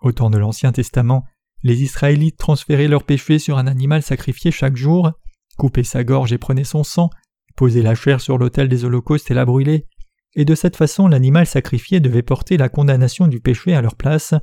Au 0.00 0.12
temps 0.12 0.30
de 0.30 0.38
l'Ancien 0.38 0.72
Testament, 0.72 1.24
les 1.62 1.82
Israélites 1.82 2.38
transféraient 2.38 2.88
leur 2.88 3.04
péché 3.04 3.38
sur 3.38 3.58
un 3.58 3.66
animal 3.66 4.02
sacrifié 4.02 4.50
chaque 4.50 4.76
jour, 4.76 5.12
coupaient 5.56 5.84
sa 5.84 6.02
gorge 6.02 6.32
et 6.32 6.38
prenaient 6.38 6.64
son 6.64 6.82
sang, 6.82 7.10
posaient 7.56 7.82
la 7.82 7.94
chair 7.94 8.20
sur 8.20 8.38
l'autel 8.38 8.68
des 8.68 8.84
holocaustes 8.84 9.30
et 9.30 9.34
la 9.34 9.44
brûlaient, 9.44 9.86
et 10.34 10.44
de 10.44 10.54
cette 10.54 10.76
façon 10.76 11.08
l'animal 11.08 11.46
sacrifié 11.46 12.00
devait 12.00 12.22
porter 12.22 12.56
la 12.56 12.68
condamnation 12.68 13.28
du 13.28 13.40
péché 13.40 13.74
à 13.74 13.82
leur 13.82 13.96
place. 13.96 14.34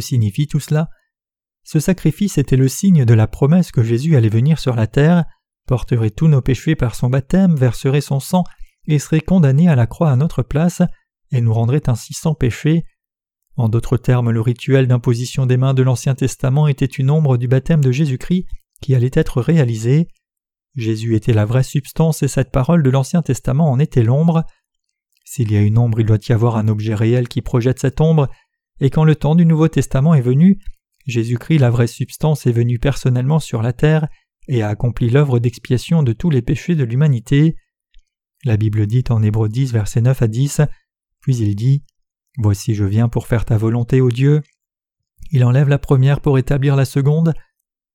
Signifie 0.00 0.46
tout 0.46 0.60
cela? 0.60 0.88
Ce 1.62 1.80
sacrifice 1.80 2.38
était 2.38 2.56
le 2.56 2.68
signe 2.68 3.04
de 3.04 3.14
la 3.14 3.26
promesse 3.26 3.72
que 3.72 3.82
Jésus 3.82 4.16
allait 4.16 4.28
venir 4.28 4.58
sur 4.58 4.76
la 4.76 4.86
terre, 4.86 5.24
porterait 5.66 6.10
tous 6.10 6.28
nos 6.28 6.42
péchés 6.42 6.76
par 6.76 6.94
son 6.94 7.08
baptême, 7.08 7.56
verserait 7.56 8.02
son 8.02 8.20
sang 8.20 8.44
et 8.86 8.98
serait 8.98 9.20
condamné 9.20 9.68
à 9.68 9.76
la 9.76 9.86
croix 9.86 10.10
à 10.10 10.16
notre 10.16 10.42
place, 10.42 10.82
et 11.30 11.40
nous 11.40 11.54
rendrait 11.54 11.88
ainsi 11.88 12.12
sans 12.12 12.34
péché. 12.34 12.84
En 13.56 13.68
d'autres 13.68 13.96
termes, 13.96 14.30
le 14.30 14.40
rituel 14.40 14.86
d'imposition 14.86 15.46
des 15.46 15.56
mains 15.56 15.74
de 15.74 15.82
l'Ancien 15.82 16.14
Testament 16.14 16.68
était 16.68 16.84
une 16.84 17.10
ombre 17.10 17.36
du 17.36 17.48
baptême 17.48 17.82
de 17.82 17.92
Jésus-Christ 17.92 18.46
qui 18.82 18.94
allait 18.94 19.10
être 19.12 19.40
réalisé. 19.40 20.08
Jésus 20.74 21.14
était 21.14 21.32
la 21.32 21.44
vraie 21.44 21.62
substance 21.62 22.22
et 22.22 22.28
cette 22.28 22.50
parole 22.50 22.82
de 22.82 22.90
l'Ancien 22.90 23.22
Testament 23.22 23.70
en 23.70 23.78
était 23.78 24.02
l'ombre. 24.02 24.44
S'il 25.24 25.52
y 25.52 25.56
a 25.56 25.62
une 25.62 25.78
ombre, 25.78 26.00
il 26.00 26.06
doit 26.06 26.18
y 26.28 26.32
avoir 26.32 26.56
un 26.56 26.68
objet 26.68 26.94
réel 26.94 27.28
qui 27.28 27.42
projette 27.42 27.78
cette 27.78 28.00
ombre, 28.00 28.28
et 28.80 28.90
quand 28.90 29.04
le 29.04 29.14
temps 29.14 29.34
du 29.34 29.46
Nouveau 29.46 29.68
Testament 29.68 30.14
est 30.14 30.20
venu, 30.20 30.58
Jésus-Christ, 31.06 31.58
la 31.58 31.70
vraie 31.70 31.86
substance, 31.86 32.46
est 32.46 32.52
venu 32.52 32.78
personnellement 32.78 33.38
sur 33.38 33.62
la 33.62 33.72
terre 33.72 34.08
et 34.48 34.62
a 34.62 34.68
accompli 34.68 35.10
l'œuvre 35.10 35.38
d'expiation 35.38 36.02
de 36.02 36.12
tous 36.12 36.30
les 36.30 36.42
péchés 36.42 36.74
de 36.74 36.84
l'humanité. 36.84 37.56
La 38.44 38.56
Bible 38.56 38.86
dit 38.86 39.04
en 39.10 39.22
Hébreux 39.22 39.48
10, 39.48 39.72
versets 39.72 40.00
9 40.00 40.22
à 40.22 40.26
10, 40.26 40.62
puis 41.20 41.36
il 41.36 41.54
dit 41.54 41.84
Voici 42.38 42.74
je 42.74 42.84
viens 42.84 43.08
pour 43.08 43.26
faire 43.26 43.44
ta 43.44 43.56
volonté, 43.56 44.00
ô 44.00 44.10
Dieu. 44.10 44.42
Il 45.30 45.44
enlève 45.44 45.68
la 45.68 45.78
première 45.78 46.20
pour 46.20 46.38
établir 46.38 46.76
la 46.76 46.84
seconde. 46.84 47.32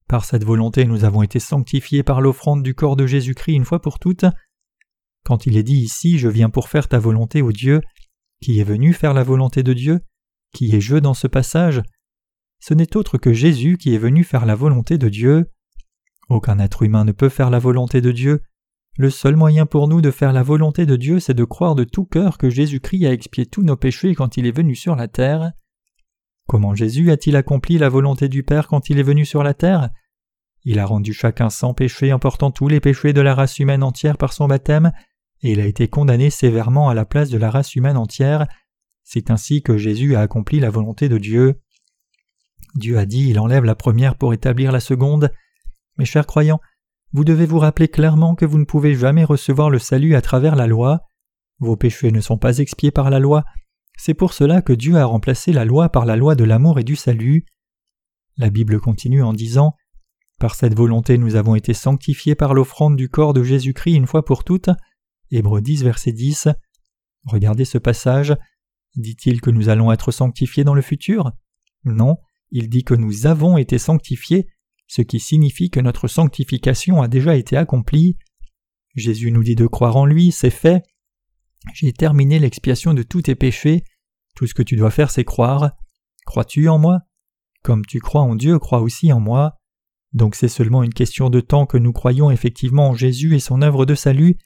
Par 0.08 0.26
cette 0.26 0.44
volonté, 0.44 0.86
nous 0.86 1.04
avons 1.04 1.22
été 1.22 1.40
sanctifiés 1.40 2.04
par 2.04 2.22
l'offrande 2.22 2.64
du 2.64 2.74
corps 2.74 2.96
de 2.96 3.06
Jésus-Christ 3.06 3.54
une 3.54 3.66
fois 3.66 3.82
pour 3.82 4.00
toutes. 4.00 4.26
Quand 5.26 5.46
il 5.46 5.58
est 5.58 5.64
dit 5.64 5.78
ici 5.78 6.18
Je 6.18 6.30
viens 6.30 6.50
pour 6.50 6.70
faire 6.70 6.88
ta 6.88 7.00
volonté, 7.00 7.42
ô 7.42 7.52
Dieu, 7.52 7.82
qui 8.42 8.60
est 8.60 8.64
venu 8.64 8.94
faire 8.94 9.14
la 9.14 9.24
volonté 9.24 9.62
de 9.62 9.74
Dieu 9.74 10.00
Qui 10.54 10.76
est 10.76 10.82
je 10.82 10.98
dans 10.98 11.14
ce 11.14 11.28
passage 11.28 11.82
Ce 12.60 12.74
n'est 12.74 12.96
autre 12.96 13.18
que 13.18 13.34
Jésus 13.34 13.78
qui 13.78 13.94
est 13.94 14.00
venu 14.00 14.24
faire 14.24 14.46
la 14.46 14.56
volonté 14.56 14.98
de 14.98 15.10
Dieu. 15.10 15.50
Aucun 16.30 16.60
être 16.60 16.84
humain 16.84 17.06
ne 17.06 17.12
peut 17.12 17.30
faire 17.30 17.50
la 17.50 17.60
volonté 17.60 18.02
de 18.02 18.12
Dieu. 18.12 18.42
Le 18.98 19.10
seul 19.10 19.36
moyen 19.36 19.66
pour 19.66 19.88
nous 19.88 20.02
de 20.02 20.12
faire 20.12 20.34
la 20.34 20.44
volonté 20.44 20.86
de 20.86 20.96
Dieu, 20.96 21.20
c'est 21.20 21.34
de 21.34 21.46
croire 21.46 21.76
de 21.76 21.86
tout 21.86 22.06
cœur 22.06 22.38
que 22.38 22.50
Jésus-Christ 22.50 23.06
a 23.06 23.14
expié 23.14 23.46
tous 23.46 23.64
nos 23.64 23.78
péchés 23.78 24.14
quand 24.14 24.38
il 24.38 24.46
est 24.46 24.56
venu 24.56 24.76
sur 24.76 24.96
la 24.96 25.08
terre. 25.08 25.54
Comment 26.48 26.76
Jésus 26.76 27.12
a-t-il 27.12 27.36
accompli 27.36 27.78
la 27.78 27.90
volonté 27.90 28.28
du 28.28 28.44
Père 28.44 28.68
quand 28.68 28.90
il 28.90 29.00
est 29.00 29.04
venu 29.04 29.24
sur 29.24 29.44
la 29.44 29.54
terre? 29.54 29.90
Il 30.66 30.80
a 30.80 30.86
rendu 30.86 31.14
chacun 31.14 31.50
sans 31.50 31.74
péché 31.74 32.12
en 32.12 32.20
portant 32.20 32.52
tous 32.52 32.68
les 32.68 32.80
péchés 32.80 33.14
de 33.14 33.22
la 33.22 33.36
race 33.36 33.60
humaine 33.60 33.84
entière 33.84 34.18
par 34.18 34.34
son 34.34 34.48
baptême, 34.48 34.92
et 35.42 35.54
il 35.54 35.62
a 35.62 35.66
été 35.66 35.88
condamné 35.88 36.30
sévèrement 36.30 36.90
à 36.90 36.94
la 36.94 37.06
place 37.06 37.30
de 37.30 37.38
la 37.38 37.50
race 37.50 37.76
humaine 37.76 37.98
entière. 37.98 38.48
C'est 39.12 39.32
ainsi 39.32 39.64
que 39.64 39.76
Jésus 39.76 40.16
a 40.16 40.22
accompli 40.22 40.60
la 40.60 40.70
volonté 40.70 41.10
de 41.10 41.18
Dieu. 41.18 41.60
Dieu 42.76 43.00
a 43.00 43.08
dit 43.08 43.28
il 43.28 43.40
enlève 43.40 43.64
la 43.64 43.74
première 43.74 44.16
pour 44.16 44.36
établir 44.36 44.72
la 44.72 44.80
seconde. 44.80 45.32
Mes 45.98 46.06
chers 46.06 46.28
croyants, 46.28 46.60
vous 47.12 47.24
devez 47.24 47.48
vous 47.48 47.58
rappeler 47.58 47.88
clairement 47.88 48.36
que 48.36 48.46
vous 48.46 48.60
ne 48.60 48.66
pouvez 48.66 48.94
jamais 48.94 49.24
recevoir 49.24 49.72
le 49.72 49.80
salut 49.80 50.14
à 50.14 50.22
travers 50.22 50.56
la 50.56 50.68
loi. 50.68 51.08
Vos 51.58 51.76
péchés 51.76 52.12
ne 52.12 52.22
sont 52.22 52.38
pas 52.38 52.60
expiés 52.60 52.92
par 52.92 53.10
la 53.10 53.18
loi, 53.18 53.46
c'est 53.98 54.14
pour 54.14 54.32
cela 54.32 54.62
que 54.62 54.74
Dieu 54.74 54.96
a 54.96 55.06
remplacé 55.06 55.54
la 55.54 55.66
loi 55.66 55.90
par 55.90 56.06
la 56.06 56.16
loi 56.16 56.36
de 56.36 56.44
l'amour 56.44 56.78
et 56.78 56.84
du 56.84 56.96
salut. 56.96 57.48
La 58.38 58.52
Bible 58.52 58.80
continue 58.80 59.24
en 59.24 59.34
disant 59.34 59.74
Par 60.40 60.54
cette 60.54 60.76
volonté 60.76 61.18
nous 61.18 61.34
avons 61.34 61.56
été 61.56 61.74
sanctifiés 61.74 62.36
par 62.36 62.54
l'offrande 62.54 62.96
du 62.96 63.10
corps 63.10 63.34
de 63.34 63.42
Jésus-Christ 63.42 63.96
une 63.96 64.06
fois 64.06 64.24
pour 64.24 64.44
toutes. 64.44 64.70
Hébreux 65.32 65.62
10, 65.62 65.84
verset 65.84 66.12
10. 66.12 66.50
Regardez 67.26 67.66
ce 67.66 67.80
passage. 67.80 68.38
Dit-il 68.96 69.42
que 69.42 69.50
nous 69.50 69.70
allons 69.70 69.92
être 69.92 70.12
sanctifiés 70.12 70.64
dans 70.64 70.74
le 70.74 70.82
futur? 70.82 71.32
Non, 71.86 72.18
il 72.52 72.70
dit 72.70 72.84
que 72.84 72.94
nous 72.94 73.28
avons 73.28 73.58
été 73.58 73.78
sanctifiés, 73.78 74.48
ce 74.88 75.02
qui 75.02 75.20
signifie 75.20 75.70
que 75.70 75.80
notre 75.80 76.08
sanctification 76.08 77.02
a 77.02 77.08
déjà 77.08 77.36
été 77.36 77.56
accomplie. 77.56 78.18
Jésus 78.96 79.32
nous 79.32 79.44
dit 79.44 79.56
de 79.56 79.68
croire 79.68 79.98
en 79.98 80.06
lui, 80.06 80.32
c'est 80.32 80.50
fait. 80.50 80.84
J'ai 81.74 81.94
terminé 81.94 82.40
l'expiation 82.40 82.94
de 82.94 83.04
tous 83.04 83.24
tes 83.24 83.36
péchés. 83.36 83.84
Tout 84.36 84.48
ce 84.48 84.54
que 84.54 84.64
tu 84.64 84.76
dois 84.76 84.92
faire, 84.92 85.12
c'est 85.12 85.26
croire. 85.26 85.72
Crois-tu 86.26 86.70
en 86.70 86.80
moi? 86.80 87.02
Comme 87.64 87.86
tu 87.86 88.00
crois 88.00 88.22
en 88.22 88.36
Dieu, 88.36 88.58
crois 88.58 88.82
aussi 88.82 89.12
en 89.12 89.20
moi. 89.20 89.60
Donc 90.14 90.36
c'est 90.36 90.48
seulement 90.48 90.82
une 90.82 90.94
question 90.94 91.30
de 91.30 91.40
temps 91.40 91.66
que 91.66 91.78
nous 91.78 91.94
croyons 91.94 92.32
effectivement 92.32 92.90
en 92.90 92.96
Jésus 92.96 93.36
et 93.36 93.40
son 93.40 93.62
œuvre 93.62 93.86
de 93.86 93.96
salut. 93.96 94.38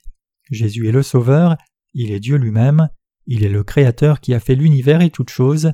Jésus 0.51 0.88
est 0.88 0.91
le 0.91 1.03
Sauveur, 1.03 1.56
il 1.93 2.12
est 2.12 2.19
Dieu 2.19 2.36
lui-même, 2.36 2.89
il 3.25 3.43
est 3.43 3.49
le 3.49 3.63
Créateur 3.63 4.19
qui 4.19 4.33
a 4.33 4.39
fait 4.39 4.55
l'univers 4.55 5.01
et 5.01 5.09
toutes 5.09 5.29
choses. 5.29 5.73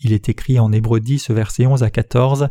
Il 0.00 0.12
est 0.12 0.28
écrit 0.28 0.58
en 0.58 0.72
Hébreux 0.72 1.00
10, 1.00 1.30
versets 1.30 1.66
11 1.66 1.82
à 1.82 1.90
14. 1.90 2.48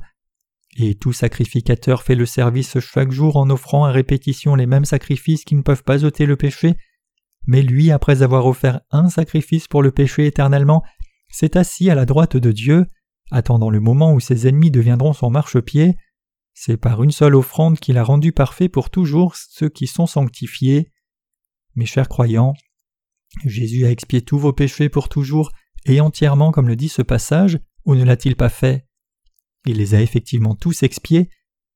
Et 0.78 0.96
tout 0.96 1.14
sacrificateur 1.14 2.02
fait 2.02 2.16
le 2.16 2.26
service 2.26 2.80
chaque 2.80 3.12
jour 3.12 3.38
en 3.38 3.50
offrant 3.50 3.86
à 3.86 3.92
répétition 3.92 4.56
les 4.56 4.66
mêmes 4.66 4.86
sacrifices 4.86 5.44
qui 5.44 5.56
ne 5.56 5.62
peuvent 5.62 5.84
pas 5.84 6.04
ôter 6.04 6.26
le 6.26 6.36
péché, 6.36 6.76
mais 7.46 7.62
lui, 7.62 7.92
après 7.92 8.22
avoir 8.24 8.46
offert 8.46 8.82
un 8.92 9.10
sacrifice 9.10 9.68
pour 9.68 9.84
le 9.84 9.92
péché 9.92 10.26
éternellement, 10.26 10.84
s'est 11.30 11.58
assis 11.58 11.90
à 11.90 11.96
la 11.96 12.06
droite 12.06 12.38
de 12.38 12.52
Dieu, 12.52 12.86
attendant 13.32 13.70
le 13.70 13.80
moment 13.80 14.14
où 14.14 14.20
ses 14.20 14.48
ennemis 14.48 14.72
deviendront 14.72 15.14
son 15.14 15.30
marchepied. 15.30 15.96
C'est 16.54 16.78
par 16.78 17.04
une 17.04 17.12
seule 17.12 17.36
offrande 17.36 17.80
qu'il 17.80 17.98
a 17.98 18.04
rendu 18.04 18.32
parfait 18.32 18.70
pour 18.70 18.90
toujours 18.90 19.36
ceux 19.36 19.70
qui 19.70 19.88
sont 19.88 20.06
sanctifiés. 20.06 20.92
Mes 21.76 21.86
chers 21.86 22.08
croyants, 22.08 22.54
Jésus 23.46 23.86
a 23.86 23.92
expié 23.92 24.22
tous 24.22 24.38
vos 24.38 24.54
péchés 24.54 24.90
pour 24.90 25.10
toujours 25.10 25.52
et 25.86 26.00
entièrement 26.02 26.52
comme 26.52 26.68
le 26.68 26.76
dit 26.76 26.90
ce 26.90 27.02
passage, 27.02 27.60
ou 27.86 27.96
ne 27.96 28.04
l'a-t-il 28.04 28.36
pas 28.36 28.50
fait? 28.50 28.88
Il 29.66 29.78
les 29.78 29.96
a 29.96 30.02
effectivement 30.02 30.56
tous 30.56 30.84
expiés. 30.84 31.30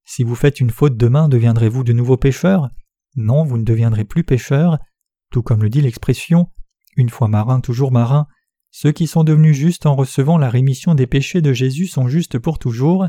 Si 0.05 0.23
vous 0.23 0.35
faites 0.35 0.59
une 0.59 0.69
faute 0.69 0.97
demain, 0.97 1.27
deviendrez-vous 1.27 1.83
de 1.83 1.93
nouveaux 1.93 2.17
pécheurs 2.17 2.69
Non, 3.15 3.43
vous 3.43 3.57
ne 3.57 3.63
deviendrez 3.63 4.05
plus 4.05 4.23
pécheurs. 4.23 4.77
Tout 5.31 5.41
comme 5.41 5.63
le 5.63 5.69
dit 5.69 5.81
l'expression 5.81 6.49
une 6.97 7.09
fois 7.09 7.27
marin, 7.27 7.61
toujours 7.61 7.91
marin, 7.91 8.27
ceux 8.71 8.91
qui 8.91 9.07
sont 9.07 9.23
devenus 9.23 9.55
justes 9.55 9.85
en 9.85 9.95
recevant 9.95 10.37
la 10.37 10.49
rémission 10.49 10.95
des 10.95 11.07
péchés 11.07 11.41
de 11.41 11.53
Jésus 11.53 11.87
sont 11.87 12.07
justes 12.07 12.37
pour 12.37 12.59
toujours. 12.59 13.07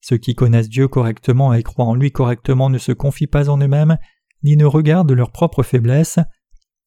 Ceux 0.00 0.18
qui 0.18 0.34
connaissent 0.34 0.68
Dieu 0.68 0.88
correctement 0.88 1.54
et 1.54 1.62
croient 1.62 1.86
en 1.86 1.94
lui 1.94 2.12
correctement 2.12 2.68
ne 2.68 2.78
se 2.78 2.92
confient 2.92 3.26
pas 3.26 3.48
en 3.48 3.58
eux-mêmes, 3.58 3.98
ni 4.42 4.56
ne 4.56 4.64
regardent 4.64 5.12
leurs 5.12 5.32
propres 5.32 5.62
faiblesses. 5.62 6.18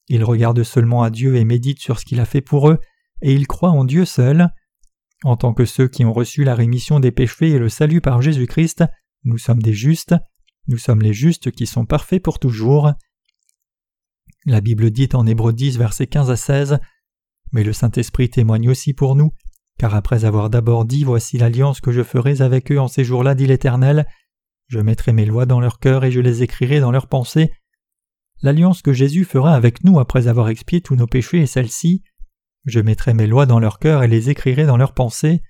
Ils 0.08 0.24
regardent 0.24 0.64
seulement 0.64 1.04
à 1.04 1.10
Dieu 1.10 1.36
et 1.36 1.46
méditent 1.46 1.80
sur 1.80 2.00
ce 2.00 2.06
qu'il 2.06 2.20
a 2.20 2.26
fait 2.26 2.42
pour 2.42 2.70
eux, 2.70 2.80
et 3.22 3.34
ils 3.34 3.48
croient 3.48 3.72
en 3.72 3.86
Dieu 3.86 4.06
seul. 4.06 4.50
En 5.24 5.38
tant 5.38 5.54
que 5.54 5.66
ceux 5.66 5.88
qui 5.88 6.04
ont 6.04 6.14
reçu 6.14 6.44
la 6.44 6.56
rémission 6.56 7.00
des 7.00 7.12
péchés 7.12 7.52
et 7.52 7.60
le 7.60 7.70
salut 7.70 8.02
par 8.02 8.22
Jésus-Christ, 8.22 8.84
nous 9.24 9.38
sommes 9.38 9.62
des 9.62 9.74
justes, 9.74 10.16
nous 10.68 10.78
sommes 10.78 11.02
les 11.02 11.14
justes 11.14 11.52
qui 11.52 11.66
sont 11.66 11.86
parfaits 11.86 12.22
pour 12.22 12.40
toujours. 12.40 12.92
La 14.46 14.60
Bible 14.60 14.92
dit 14.92 15.10
en 15.14 15.26
Hébreux 15.26 15.54
10, 15.54 15.78
versets 15.78 16.08
15 16.08 16.30
à 16.30 16.36
16 16.36 16.80
Mais 17.54 17.64
le 17.64 17.72
Saint-Esprit 17.72 18.30
témoigne 18.30 18.70
aussi 18.70 18.94
pour 18.94 19.16
nous, 19.16 19.32
car 19.80 19.96
après 19.96 20.26
avoir 20.26 20.50
d'abord 20.50 20.84
dit 20.84 21.06
Voici 21.06 21.38
l'alliance 21.38 21.80
que 21.80 21.94
je 21.94 22.04
ferai 22.04 22.42
avec 22.42 22.70
eux 22.72 22.80
en 22.80 22.90
ces 22.90 23.06
jours-là, 23.06 23.36
dit 23.36 23.48
l'Éternel, 23.48 24.06
je 24.68 24.80
mettrai 24.80 25.14
mes 25.14 25.26
lois 25.26 25.46
dans 25.46 25.62
leur 25.62 25.80
cœur 25.80 26.04
et 26.04 26.12
je 26.12 26.20
les 26.20 26.44
écrirai 26.44 26.82
dans 26.82 26.92
leurs 26.92 27.08
pensées. 27.08 27.54
L'alliance 28.44 28.82
que 28.82 28.92
Jésus 28.92 29.24
fera 29.24 29.56
avec 29.56 29.86
nous 29.86 30.00
après 30.00 30.28
avoir 30.28 30.50
expié 30.50 30.82
tous 30.82 30.98
nos 30.98 31.08
péchés 31.08 31.44
est 31.44 31.48
celle-ci. 31.48 32.04
Je 32.66 32.82
mettrai 32.82 33.14
mes 33.14 33.26
lois 33.26 33.46
dans 33.46 33.60
leur 33.60 33.80
cœur 33.80 34.04
et 34.04 34.08
les 34.10 34.30
écrirai 34.30 34.66
dans 34.66 34.76
leurs 34.76 34.94
pensées. 34.94 35.42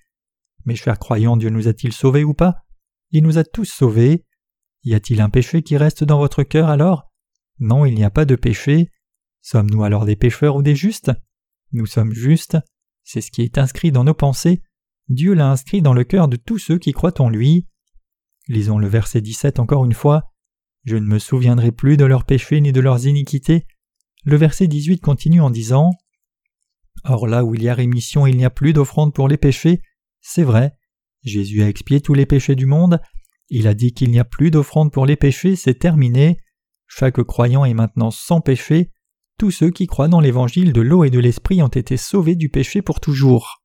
Mes 0.64 0.76
chers 0.76 1.00
croyants, 1.00 1.36
Dieu 1.36 1.50
nous 1.50 1.66
a-t-il 1.66 1.92
sauvés 1.92 2.22
ou 2.22 2.34
pas? 2.34 2.64
Il 3.10 3.24
nous 3.24 3.36
a 3.36 3.42
tous 3.42 3.64
sauvés. 3.64 4.24
Y 4.84 4.94
a-t-il 4.94 5.20
un 5.20 5.28
péché 5.28 5.62
qui 5.62 5.76
reste 5.76 6.04
dans 6.04 6.18
votre 6.18 6.44
cœur 6.44 6.68
alors? 6.68 7.10
Non, 7.58 7.84
il 7.84 7.96
n'y 7.96 8.04
a 8.04 8.10
pas 8.10 8.24
de 8.24 8.36
péché. 8.36 8.92
Sommes-nous 9.42 9.82
alors 9.82 10.04
des 10.04 10.16
pécheurs 10.16 10.54
ou 10.54 10.62
des 10.62 10.76
justes? 10.76 11.10
Nous 11.72 11.86
sommes 11.86 12.12
justes. 12.12 12.58
C'est 13.02 13.20
ce 13.20 13.32
qui 13.32 13.42
est 13.42 13.58
inscrit 13.58 13.90
dans 13.90 14.04
nos 14.04 14.14
pensées. 14.14 14.62
Dieu 15.08 15.34
l'a 15.34 15.50
inscrit 15.50 15.82
dans 15.82 15.94
le 15.94 16.04
cœur 16.04 16.28
de 16.28 16.36
tous 16.36 16.58
ceux 16.58 16.78
qui 16.78 16.92
croient 16.92 17.20
en 17.20 17.28
lui. 17.28 17.66
Lisons 18.46 18.78
le 18.78 18.86
verset 18.86 19.20
17 19.20 19.58
encore 19.58 19.84
une 19.84 19.94
fois. 19.94 20.33
Je 20.84 20.96
ne 20.96 21.06
me 21.06 21.18
souviendrai 21.18 21.72
plus 21.72 21.96
de 21.96 22.04
leurs 22.04 22.24
péchés 22.24 22.60
ni 22.60 22.72
de 22.72 22.80
leurs 22.80 23.06
iniquités. 23.06 23.66
Le 24.24 24.36
verset 24.36 24.66
18 24.66 25.00
continue 25.00 25.40
en 25.40 25.50
disant 25.50 25.90
Or 27.04 27.26
là 27.26 27.44
où 27.44 27.54
il 27.54 27.62
y 27.62 27.68
a 27.68 27.74
rémission, 27.74 28.26
il 28.26 28.36
n'y 28.36 28.44
a 28.44 28.50
plus 28.50 28.72
d'offrande 28.72 29.14
pour 29.14 29.28
les 29.28 29.36
péchés. 29.36 29.82
C'est 30.20 30.42
vrai. 30.42 30.74
Jésus 31.22 31.62
a 31.62 31.68
expié 31.68 32.00
tous 32.00 32.14
les 32.14 32.26
péchés 32.26 32.54
du 32.54 32.66
monde. 32.66 33.00
Il 33.48 33.66
a 33.66 33.74
dit 33.74 33.92
qu'il 33.92 34.10
n'y 34.10 34.18
a 34.18 34.24
plus 34.24 34.50
d'offrande 34.50 34.92
pour 34.92 35.06
les 35.06 35.16
péchés, 35.16 35.56
c'est 35.56 35.78
terminé. 35.78 36.38
Chaque 36.86 37.22
croyant 37.22 37.64
est 37.64 37.74
maintenant 37.74 38.10
sans 38.10 38.40
péché. 38.40 38.90
Tous 39.38 39.50
ceux 39.50 39.70
qui 39.70 39.86
croient 39.86 40.08
dans 40.08 40.20
l'évangile 40.20 40.72
de 40.72 40.80
l'eau 40.80 41.04
et 41.04 41.10
de 41.10 41.18
l'esprit 41.18 41.62
ont 41.62 41.68
été 41.68 41.96
sauvés 41.96 42.36
du 42.36 42.48
péché 42.48 42.82
pour 42.82 43.00
toujours. 43.00 43.63